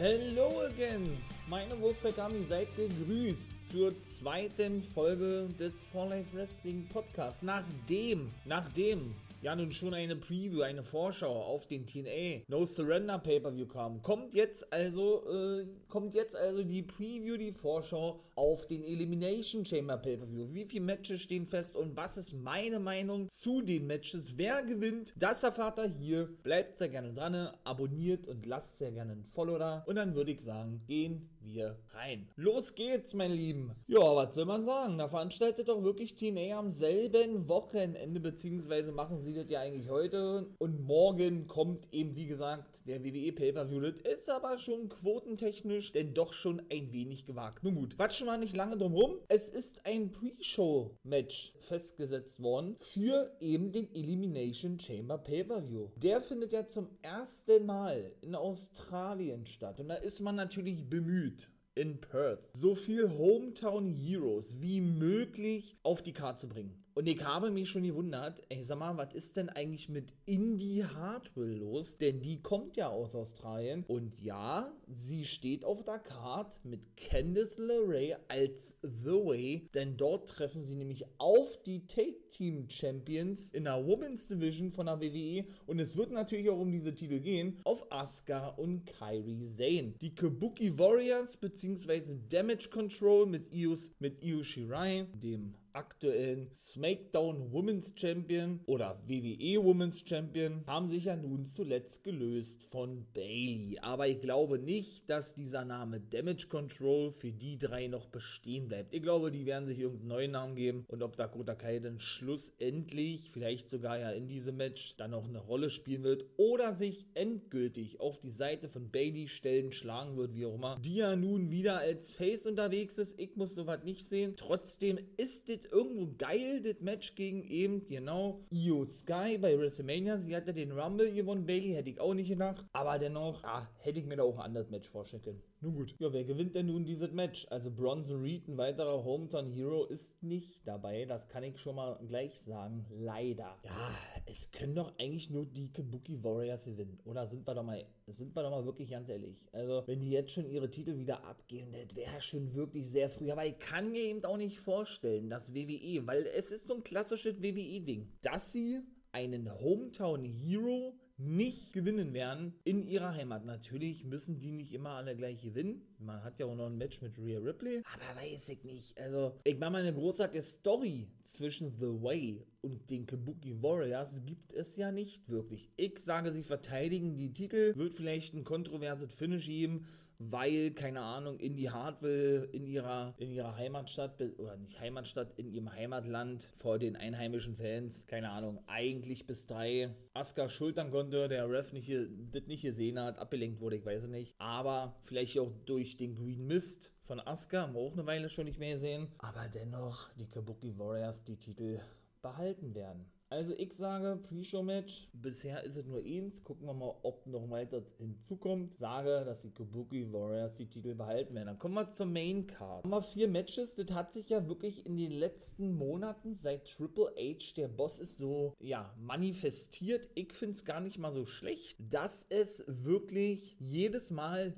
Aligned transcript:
Hello 0.00 0.60
again! 0.64 1.18
Meine 1.48 1.80
Wolfpack 1.80 2.16
Army 2.20 2.44
seid 2.48 2.68
gegrüßt 2.76 3.68
zur 3.68 3.92
zweiten 4.04 4.80
Folge 4.94 5.48
des 5.58 5.82
For 5.90 6.06
Life 6.06 6.36
Wrestling 6.36 6.86
Podcasts. 6.86 7.42
Nachdem, 7.42 8.30
nachdem 8.44 9.12
ja 9.40 9.54
nun 9.54 9.72
schon 9.72 9.94
eine 9.94 10.16
Preview, 10.16 10.62
eine 10.62 10.82
Vorschau 10.82 11.42
auf 11.42 11.66
den 11.66 11.86
TNA 11.86 12.42
No 12.48 12.64
Surrender 12.64 13.18
Pay-Per-View 13.18 13.66
kam, 13.66 14.02
kommt 14.02 14.34
jetzt 14.34 14.72
also, 14.72 15.24
äh, 15.30 15.66
kommt 15.88 16.14
jetzt 16.14 16.36
also 16.36 16.62
die 16.62 16.82
Preview, 16.82 17.36
die 17.36 17.52
Vorschau 17.52 18.20
auf 18.34 18.66
den 18.66 18.84
Elimination 18.84 19.64
Chamber 19.64 19.96
Pay-Per-View. 19.96 20.52
Wie 20.52 20.64
viele 20.64 20.84
Matches 20.84 21.20
stehen 21.20 21.46
fest 21.46 21.76
und 21.76 21.96
was 21.96 22.16
ist 22.16 22.32
meine 22.32 22.78
Meinung 22.78 23.28
zu 23.30 23.62
den 23.62 23.86
Matches? 23.86 24.36
Wer 24.36 24.62
gewinnt? 24.62 25.12
Das 25.16 25.42
erfahrt 25.42 25.78
ihr 25.78 25.94
hier. 25.98 26.28
Bleibt 26.42 26.78
sehr 26.78 26.88
gerne 26.88 27.12
dran, 27.12 27.50
abonniert 27.64 28.26
und 28.26 28.46
lasst 28.46 28.78
sehr 28.78 28.92
gerne 28.92 29.12
ein 29.12 29.24
Follow 29.24 29.58
da. 29.58 29.84
Und 29.86 29.96
dann 29.96 30.14
würde 30.14 30.30
ich 30.30 30.40
sagen, 30.40 30.82
gehen 30.86 31.28
wir 31.52 31.78
rein. 31.90 32.28
Los 32.36 32.74
geht's, 32.74 33.14
mein 33.14 33.32
Lieben. 33.32 33.74
Ja, 33.86 34.14
was 34.14 34.34
soll 34.34 34.44
man 34.44 34.64
sagen? 34.64 34.98
Da 34.98 35.08
veranstaltet 35.08 35.68
doch 35.68 35.82
wirklich 35.82 36.16
TNA 36.16 36.58
am 36.58 36.70
selben 36.70 37.48
Wochenende, 37.48 38.20
beziehungsweise 38.20 38.92
machen 38.92 39.20
sie 39.20 39.34
das 39.34 39.50
ja 39.50 39.60
eigentlich 39.60 39.88
heute. 39.88 40.46
Und 40.58 40.80
morgen 40.80 41.46
kommt 41.46 41.92
eben, 41.92 42.14
wie 42.16 42.26
gesagt, 42.26 42.86
der 42.86 43.04
WWE 43.04 43.32
Pay-Per-View. 43.32 43.80
Das 43.80 44.18
ist 44.18 44.30
aber 44.30 44.58
schon 44.58 44.88
quotentechnisch 44.88 45.92
denn 45.92 46.14
doch 46.14 46.32
schon 46.32 46.62
ein 46.70 46.92
wenig 46.92 47.24
gewagt. 47.24 47.64
Nun 47.64 47.74
gut, 47.74 47.96
quatschen 47.96 48.26
wir 48.26 48.36
nicht 48.36 48.56
lange 48.56 48.76
drum 48.76 48.94
rum. 48.94 49.16
Es 49.28 49.48
ist 49.48 49.84
ein 49.84 50.12
Pre-Show-Match 50.12 51.54
festgesetzt 51.58 52.42
worden 52.42 52.76
für 52.80 53.34
eben 53.40 53.72
den 53.72 53.92
Elimination 53.94 54.78
Chamber 54.78 55.18
Pay-Per-View. 55.18 55.88
Der 55.96 56.20
findet 56.20 56.52
ja 56.52 56.66
zum 56.66 56.88
ersten 57.02 57.66
Mal 57.66 58.12
in 58.20 58.34
Australien 58.34 59.46
statt. 59.46 59.80
Und 59.80 59.88
da 59.88 59.94
ist 59.94 60.20
man 60.20 60.36
natürlich 60.36 60.88
bemüht 60.88 61.37
in 61.78 62.00
Perth 62.00 62.40
so 62.52 62.74
viel 62.74 63.08
Hometown 63.08 63.88
Heroes 63.88 64.60
wie 64.60 64.80
möglich 64.80 65.76
auf 65.84 66.02
die 66.02 66.12
Karte 66.12 66.40
zu 66.40 66.48
bringen. 66.48 66.84
Und 66.98 67.06
ich 67.06 67.22
habe 67.24 67.52
mich 67.52 67.70
schon 67.70 67.84
gewundert, 67.84 68.42
ey, 68.48 68.64
sag 68.64 68.80
mal, 68.80 68.96
was 68.96 69.14
ist 69.14 69.36
denn 69.36 69.48
eigentlich 69.50 69.88
mit 69.88 70.12
Indie 70.26 70.84
Hardwell 70.84 71.58
los? 71.58 71.96
Denn 71.96 72.22
die 72.22 72.42
kommt 72.42 72.76
ja 72.76 72.88
aus 72.88 73.14
Australien. 73.14 73.84
Und 73.86 74.20
ja, 74.20 74.72
sie 74.88 75.24
steht 75.24 75.64
auf 75.64 75.84
der 75.84 76.00
Karte 76.00 76.58
mit 76.64 76.80
Candice 76.96 77.56
LeRae 77.58 78.16
als 78.26 78.78
The 78.82 79.12
Way. 79.12 79.68
Denn 79.74 79.96
dort 79.96 80.28
treffen 80.28 80.64
sie 80.64 80.74
nämlich 80.74 81.04
auf 81.18 81.62
die 81.62 81.86
Take 81.86 82.28
Team 82.30 82.68
Champions 82.68 83.50
in 83.50 83.62
der 83.62 83.86
Women's 83.86 84.26
Division 84.26 84.72
von 84.72 84.86
der 84.86 85.00
WWE. 85.00 85.44
Und 85.66 85.78
es 85.78 85.96
wird 85.96 86.10
natürlich 86.10 86.50
auch 86.50 86.58
um 86.58 86.72
diese 86.72 86.96
Titel 86.96 87.20
gehen. 87.20 87.60
Auf 87.62 87.92
Asuka 87.92 88.48
und 88.48 88.86
Kairi 88.86 89.46
Zane. 89.46 89.94
Die 90.00 90.16
Kabuki 90.16 90.76
Warriors 90.76 91.36
bzw. 91.36 92.16
Damage 92.28 92.70
Control 92.70 93.26
mit 93.26 93.54
Io, 93.54 93.76
mit 94.00 94.20
Io 94.24 94.42
Shirai, 94.42 95.06
dem 95.14 95.54
aktuellen 95.72 96.50
SmackDown 96.54 97.52
Women's 97.52 97.92
Champion 97.96 98.60
oder 98.66 99.00
WWE 99.06 99.62
Women's 99.62 100.02
Champion 100.06 100.64
haben 100.66 100.88
sich 100.88 101.04
ja 101.04 101.16
nun 101.16 101.44
zuletzt 101.44 102.04
gelöst 102.04 102.62
von 102.64 103.06
Bailey. 103.12 103.78
Aber 103.80 104.08
ich 104.08 104.20
glaube 104.20 104.58
nicht, 104.58 105.10
dass 105.10 105.34
dieser 105.34 105.64
Name 105.64 106.00
Damage 106.00 106.48
Control 106.48 107.10
für 107.10 107.32
die 107.32 107.58
drei 107.58 107.88
noch 107.88 108.06
bestehen 108.06 108.68
bleibt. 108.68 108.94
Ich 108.94 109.02
glaube, 109.02 109.30
die 109.30 109.46
werden 109.46 109.66
sich 109.66 109.80
irgendeinen 109.80 110.08
neuen 110.08 110.30
Namen 110.30 110.56
geben 110.56 110.84
und 110.88 111.02
ob 111.02 111.16
Dakota 111.16 111.54
Kai 111.54 111.78
dann 111.78 112.00
schlussendlich, 112.00 113.30
vielleicht 113.30 113.68
sogar 113.68 113.98
ja 113.98 114.10
in 114.10 114.28
diesem 114.28 114.56
Match, 114.56 114.96
dann 114.96 115.10
noch 115.10 115.28
eine 115.28 115.40
Rolle 115.40 115.70
spielen 115.70 116.02
wird 116.02 116.24
oder 116.36 116.74
sich 116.74 117.04
endgültig 117.14 118.00
auf 118.00 118.18
die 118.18 118.30
Seite 118.30 118.68
von 118.68 118.90
Bailey 118.90 119.28
stellen, 119.28 119.72
schlagen 119.72 120.16
wird, 120.16 120.34
wie 120.34 120.46
auch 120.46 120.54
immer, 120.54 120.78
die 120.80 120.96
ja 120.96 121.14
nun 121.16 121.50
wieder 121.50 121.78
als 121.78 122.12
Face 122.12 122.46
unterwegs 122.46 122.98
ist. 122.98 123.18
Ich 123.20 123.36
muss 123.36 123.54
sowas 123.54 123.84
nicht 123.84 124.06
sehen. 124.06 124.34
Trotzdem 124.36 124.98
ist 125.16 125.50
es 125.50 125.57
irgendwo 125.66 126.14
geil, 126.16 126.60
das 126.62 126.80
Match 126.80 127.14
gegen 127.14 127.42
eben, 127.44 127.86
genau, 127.86 128.44
Io 128.50 128.84
Sky 128.86 129.38
bei 129.38 129.58
WrestleMania. 129.58 130.18
Sie 130.18 130.34
hatte 130.34 130.52
den 130.52 130.72
Rumble 130.72 131.12
gewonnen, 131.12 131.46
Bailey, 131.46 131.74
hätte 131.74 131.90
ich 131.90 132.00
auch 132.00 132.14
nicht 132.14 132.28
gedacht. 132.28 132.64
Aber 132.72 132.98
dennoch, 132.98 133.42
ah, 133.44 133.68
hätte 133.78 133.98
ich 133.98 134.06
mir 134.06 134.16
da 134.16 134.22
auch 134.22 134.38
ein 134.38 134.46
anderes 134.46 134.70
Match 134.70 134.88
vorstellen 134.88 135.22
können. 135.22 135.47
Nun 135.60 135.74
gut. 135.74 135.92
Ja, 135.98 136.12
wer 136.12 136.22
gewinnt 136.22 136.54
denn 136.54 136.66
nun 136.66 136.84
dieses 136.84 137.10
Match? 137.10 137.46
Also 137.50 137.68
Bronson 137.68 138.22
Reed, 138.22 138.46
ein 138.46 138.56
weiterer 138.56 139.02
Hometown 139.02 139.50
Hero, 139.50 139.86
ist 139.86 140.22
nicht 140.22 140.62
dabei. 140.64 141.04
Das 141.04 141.28
kann 141.28 141.42
ich 141.42 141.58
schon 141.58 141.74
mal 141.74 141.98
gleich 142.06 142.38
sagen. 142.40 142.86
Leider. 142.90 143.58
Ja, 143.64 143.90
es 144.26 144.52
können 144.52 144.76
doch 144.76 144.92
eigentlich 145.00 145.30
nur 145.30 145.46
die 145.46 145.72
Kabuki 145.72 146.22
Warriors 146.22 146.64
gewinnen. 146.64 147.00
Oder 147.04 147.26
sind 147.26 147.44
wir 147.44 147.54
doch 147.56 147.64
mal, 147.64 147.84
sind 148.06 148.36
wir 148.36 148.42
doch 148.44 148.50
mal 148.50 148.64
wirklich 148.64 148.90
ganz 148.90 149.08
ehrlich. 149.08 149.36
Also, 149.50 149.82
wenn 149.86 149.98
die 149.98 150.10
jetzt 150.10 150.30
schon 150.30 150.48
ihre 150.48 150.70
Titel 150.70 150.96
wieder 150.96 151.24
abgeben, 151.24 151.72
das 151.72 151.96
wäre 151.96 152.20
schon 152.20 152.54
wirklich 152.54 152.88
sehr 152.88 153.10
früh. 153.10 153.32
Aber 153.32 153.44
ich 153.44 153.58
kann 153.58 153.90
mir 153.90 154.02
eben 154.02 154.24
auch 154.24 154.36
nicht 154.36 154.60
vorstellen, 154.60 155.28
dass 155.28 155.54
WWE, 155.54 156.06
weil 156.06 156.24
es 156.36 156.52
ist 156.52 156.68
so 156.68 156.74
ein 156.74 156.84
klassisches 156.84 157.42
WWE-Ding, 157.42 158.12
dass 158.22 158.52
sie 158.52 158.80
einen 159.10 159.52
Hometown 159.58 160.22
Hero 160.22 160.94
nicht 161.18 161.72
gewinnen 161.72 162.14
werden 162.14 162.54
in 162.64 162.86
ihrer 162.86 163.12
Heimat. 163.12 163.44
Natürlich 163.44 164.04
müssen 164.04 164.38
die 164.38 164.52
nicht 164.52 164.72
immer 164.72 164.90
alle 164.90 165.16
gleich 165.16 165.42
gewinnen. 165.42 165.82
Man 165.98 166.22
hat 166.22 166.38
ja 166.38 166.46
auch 166.46 166.54
noch 166.54 166.66
ein 166.66 166.78
Match 166.78 167.02
mit 167.02 167.18
Rhea 167.18 167.40
Ripley. 167.40 167.82
Aber 167.92 168.20
weiß 168.20 168.48
ich 168.50 168.62
nicht. 168.62 168.98
Also, 168.98 169.34
ich 169.42 169.58
meine, 169.58 169.78
eine 169.78 169.92
großartige 169.92 170.42
Story 170.42 171.08
zwischen 171.24 171.72
The 171.72 172.02
Way 172.02 172.46
und 172.60 172.88
den 172.88 173.04
Kabuki 173.04 173.60
Warriors 173.60 174.20
gibt 174.24 174.52
es 174.52 174.76
ja 174.76 174.92
nicht 174.92 175.28
wirklich. 175.28 175.70
Ich 175.76 175.98
sage, 175.98 176.32
sie 176.32 176.44
verteidigen 176.44 177.16
die 177.16 177.32
Titel. 177.32 177.74
Wird 177.76 177.94
vielleicht 177.94 178.34
ein 178.34 178.44
kontroverses 178.44 179.12
Finish 179.12 179.46
geben 179.46 179.86
weil, 180.18 180.72
keine 180.72 181.00
Ahnung, 181.00 181.38
Indie 181.38 181.70
Hardwell 181.70 182.48
in 182.52 182.66
ihrer, 182.66 183.14
in 183.18 183.30
ihrer 183.30 183.56
Heimatstadt, 183.56 184.20
oder 184.38 184.56
nicht 184.56 184.80
Heimatstadt, 184.80 185.38
in 185.38 185.48
ihrem 185.48 185.72
Heimatland 185.72 186.50
vor 186.56 186.78
den 186.78 186.96
einheimischen 186.96 187.56
Fans, 187.56 188.06
keine 188.06 188.30
Ahnung, 188.30 188.58
eigentlich 188.66 189.26
bis 189.26 189.46
drei 189.46 189.94
Asuka 190.14 190.48
schultern 190.48 190.90
konnte, 190.90 191.28
der 191.28 191.48
Ref 191.48 191.72
nicht, 191.72 191.92
das 192.32 192.46
nicht 192.46 192.62
gesehen 192.62 192.98
hat, 192.98 193.18
abgelenkt 193.18 193.60
wurde, 193.60 193.76
ich 193.76 193.86
weiß 193.86 194.04
es 194.04 194.10
nicht. 194.10 194.34
Aber 194.38 194.96
vielleicht 195.04 195.38
auch 195.38 195.52
durch 195.66 195.96
den 195.96 196.16
Green 196.16 196.46
Mist 196.46 196.92
von 197.04 197.20
Asuka, 197.20 197.62
haben 197.62 197.74
wir 197.74 197.80
auch 197.80 197.92
eine 197.92 198.06
Weile 198.06 198.28
schon 198.28 198.46
nicht 198.46 198.58
mehr 198.58 198.74
gesehen. 198.74 199.08
Aber 199.18 199.48
dennoch, 199.48 200.10
die 200.14 200.26
Kabuki 200.26 200.76
Warriors 200.78 201.22
die 201.24 201.36
Titel 201.36 201.80
behalten 202.22 202.74
werden. 202.74 203.06
Also 203.30 203.52
ich 203.58 203.74
sage 203.74 204.18
Pre-Show-Match. 204.22 205.10
Bisher 205.12 205.62
ist 205.62 205.76
es 205.76 205.86
nur 205.86 206.02
eins. 206.02 206.42
Gucken 206.42 206.66
wir 206.66 206.72
mal, 206.72 206.94
ob 207.02 207.26
noch 207.26 207.50
weiter 207.50 207.82
hinzukommt. 207.98 208.74
Sage, 208.78 209.22
dass 209.26 209.42
die 209.42 209.50
Kabuki 209.50 210.10
Warriors 210.10 210.56
die 210.56 210.66
Titel 210.66 210.94
behalten 210.94 211.34
werden. 211.34 211.46
Dann 211.46 211.58
kommen 211.58 211.74
wir 211.74 211.90
zur 211.90 212.06
Main 212.06 212.46
Card. 212.46 212.84
Haben 212.84 212.90
wir 212.90 213.02
vier 213.02 213.28
Matches. 213.28 213.74
Das 213.74 213.90
hat 213.92 214.14
sich 214.14 214.30
ja 214.30 214.48
wirklich 214.48 214.86
in 214.86 214.96
den 214.96 215.10
letzten 215.10 215.74
Monaten 215.74 216.36
seit 216.36 216.64
Triple 216.70 217.12
H, 217.18 217.52
der 217.56 217.68
Boss 217.68 217.98
ist 217.98 218.16
so, 218.16 218.54
ja, 218.60 218.94
manifestiert. 218.98 220.08
Ich 220.14 220.32
finde 220.32 220.54
es 220.54 220.64
gar 220.64 220.80
nicht 220.80 220.98
mal 220.98 221.12
so 221.12 221.26
schlecht, 221.26 221.76
dass 221.78 222.24
es 222.30 222.64
wirklich 222.66 223.56
jedes 223.58 224.10
Mal 224.10 224.54